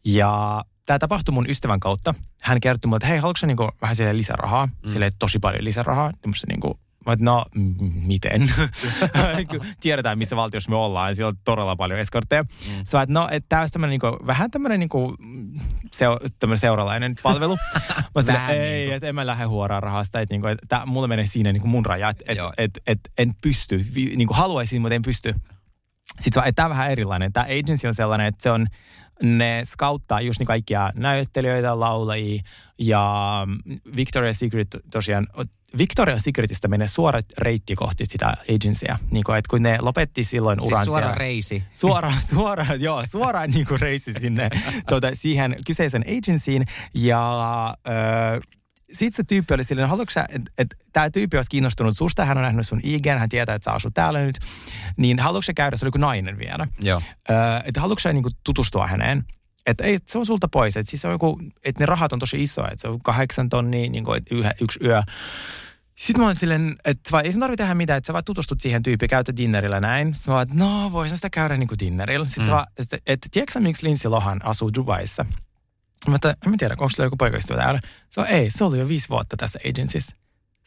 [0.05, 2.15] Ja tämä tapahtui mun ystävän kautta.
[2.43, 4.67] Hän kertoi mulle, että hei, haluatko sä niinku vähän sille lisärahaa?
[4.67, 4.73] Mm.
[4.87, 8.43] Sille tosi paljon lisärahaa, tämmöistä niinku Mä no, m- miten?
[9.51, 12.43] Kun Tiedetään, missä valtiossa me ollaan, ja siellä on todella paljon eskortteja.
[12.43, 12.85] Mm.
[12.85, 15.17] Sä oot, no, että tää olisi tämmönen, niinku, vähän tämmönen niinku,
[15.93, 16.07] se,
[16.39, 17.57] tämmönen seuralainen palvelu.
[18.15, 18.95] Mä sanoin, Vähän ei, niinku.
[18.95, 21.87] että en mä lähde huoraan rahasta, että niinku, et, tää, mulla menee siinä niinku mun
[21.87, 25.35] raja, että et, et, et, en pysty, Vi, niinku haluaisin, mutta en pysty.
[26.21, 27.33] Sitten tämä on vähän erilainen.
[27.33, 28.67] Tämä agency on sellainen, että se on,
[29.23, 32.43] ne scouttaa just niin kaikkia näyttelijöitä, laulajia
[32.79, 33.47] ja
[33.97, 35.27] Victoria's Secret tosiaan,
[35.79, 38.99] Victoria's Secretistä menee suora reitti kohti sitä agencyä.
[39.11, 41.63] Niin kuin, että kun ne lopetti silloin Siis uran suora siellä- reisi.
[41.75, 44.51] Suoraan, suoraan, joo, suoraan niin kuin reissi sinne
[44.89, 46.65] tuota, siihen kyseisen agencyin.
[46.95, 47.35] Ja
[48.93, 52.39] sitten se tyyppi oli silleen, haluatko sä, että et, tämä tyyppi olisi kiinnostunut susta, hän
[52.39, 54.37] on nähnyt sun IG, hän tietää, että sä asut täällä nyt,
[54.97, 57.01] niin haluatko sä käydä, se oli kuin nainen vielä, Joo.
[57.31, 59.25] äh, että haluatko sä niin kuin, tutustua häneen?
[59.67, 62.19] Että ei, se on sulta pois, että siis se on joku, että ne rahat on
[62.19, 65.03] tosi isoja, että se on kahdeksan tonnia, niin kuin, yhä, yksi yö.
[65.95, 68.61] Sitten mä olin silleen, että vai, ei sun tarvitse tehdä mitään, että sä vaan tutustut
[68.61, 70.15] siihen tyyppiin, käytä dinnerillä näin.
[70.15, 72.27] Sitten mä vaan, että no voisin sitä käydä niin kuin dinnerillä.
[72.27, 72.51] Sitten mm.
[72.51, 75.25] vaan, että, että tiedätkö sä, miksi Lindsay Lohan asuu Dubaissa?
[76.09, 77.81] Mä että, en mä tiedä, onko sillä joku poikaystävä täällä.
[78.11, 80.17] Se on, ei, se oli jo viisi vuotta tässä agencyssä.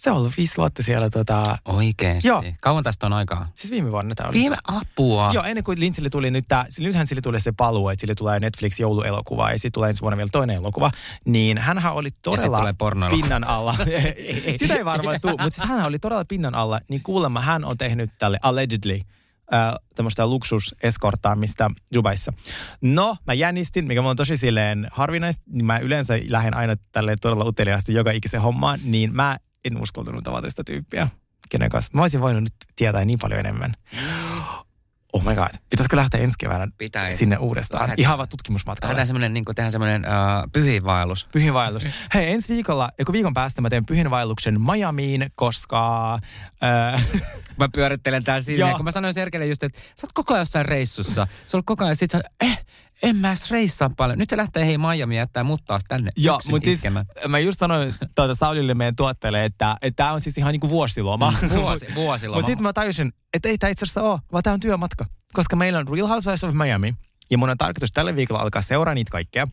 [0.05, 2.27] Se on ollut viisi vuotta siellä, tota, Oikeesti.
[2.27, 2.43] Joo.
[2.61, 3.47] Kauan tästä on aikaa?
[3.55, 4.37] siis viime vuonna tämä oli.
[4.37, 5.31] Viime apua.
[5.33, 8.15] Joo, ennen kuin Lindsille tuli nyt tää, sillä nythän sille tuli se paluu, että sille
[8.15, 10.91] tulee Netflix jouluelokuva ja sitten tulee ensi vuonna vielä toinen elokuva,
[11.25, 13.75] niin hänhän oli todella tulee pinnan alla.
[14.59, 17.77] Sitä ei varmaan tule, mutta siis hän oli todella pinnan alla, niin kuulemma hän on
[17.77, 18.99] tehnyt tälle allegedly
[19.53, 22.33] äh, tämmöistä luksuseskortaamista Dubaissa.
[22.81, 27.15] No, mä jännistin, mikä mulla on tosi silleen harvinaista, niin mä yleensä lähden aina tälle
[27.21, 31.07] todella uteliaasti joka ikisen hommaan, niin mä en uskaltanut tavata sitä tyyppiä,
[31.49, 31.91] kenen kanssa.
[31.93, 33.73] Mä olisin voinut nyt tietää niin paljon enemmän.
[35.13, 35.49] Oh my god.
[35.69, 37.17] Pitäisikö lähteä ensi keväänä Pitäis.
[37.17, 37.81] sinne uudestaan?
[37.81, 37.99] Lähdetään.
[37.99, 38.89] Ihan vaan tutkimusmatkalle.
[38.89, 41.27] Lähdetään semmoinen, niin tehdään semmoinen uh, pyhiinvaellus.
[41.31, 41.87] Pyhinvaellus.
[42.13, 46.13] Hei, ensi viikolla, joku viikon päästä mä teen pyhinvaelluksen Miamiin, koska...
[46.63, 47.05] Äh,
[47.59, 50.65] Mä pyörittelen täällä silleen, kun mä sanoin Sergeille just, että sä oot koko ajan jossain
[50.65, 51.27] reissussa.
[51.45, 52.65] Se on koko ajan, sit sä, eh,
[53.09, 54.19] en mä edes reissaa paljon.
[54.19, 56.81] Nyt se lähtee hei Miami jättää mut taas tänne Joo, yksin mutta siis
[57.27, 61.33] mä just sanoin tuota Saulille meidän tuotteelle, että tämä on siis ihan niinku vuosiloma.
[61.41, 62.37] Mm, vuosi- vuosiloma.
[62.37, 65.05] Mutta sitten mä tajusin, että ei tämä itse asiassa ole, vaan tämä on työmatka.
[65.33, 66.93] Koska meillä on Real Housewives of Miami,
[67.31, 69.47] ja mun on tarkoitus tällä viikolla alkaa seuraa niitä kaikkea.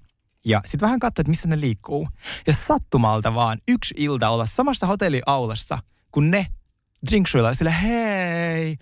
[0.45, 2.09] Ja sitten vähän katsoa, että missä ne liikkuu.
[2.47, 5.79] Ja sattumalta vaan yksi ilta olla samassa hotelliaulassa,
[6.13, 6.47] kun ne
[7.11, 8.77] drinkshuilla ja sille hei,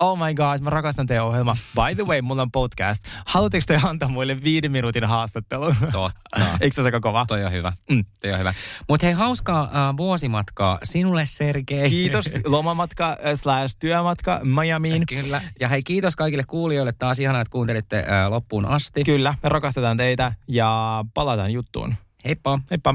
[0.00, 1.56] oh my god, mä rakastan teidän ohjelma.
[1.74, 3.04] By the way, mulla on podcast.
[3.26, 5.76] Haluatteko te antaa muille viiden minuutin haastattelun?
[5.92, 6.20] Totta.
[6.60, 7.24] Eikö se ole aika kova?
[7.28, 7.72] Toi on hyvä.
[7.90, 8.04] Mm.
[8.20, 8.54] Toi on hyvä.
[8.88, 11.90] Mutta hei, hauskaa uh, vuosimatkaa sinulle, Sergei.
[11.90, 15.06] Kiitos lomamatka äh, slash työmatka Miamiin.
[15.06, 15.42] Kyllä.
[15.60, 17.18] Ja hei, kiitos kaikille kuulijoille taas.
[17.18, 19.04] Ihanaa, että kuuntelitte uh, loppuun asti.
[19.04, 21.94] Kyllä, me rakastetaan teitä ja palataan juttuun.
[22.24, 22.60] Heippa.
[22.70, 22.94] Heippa.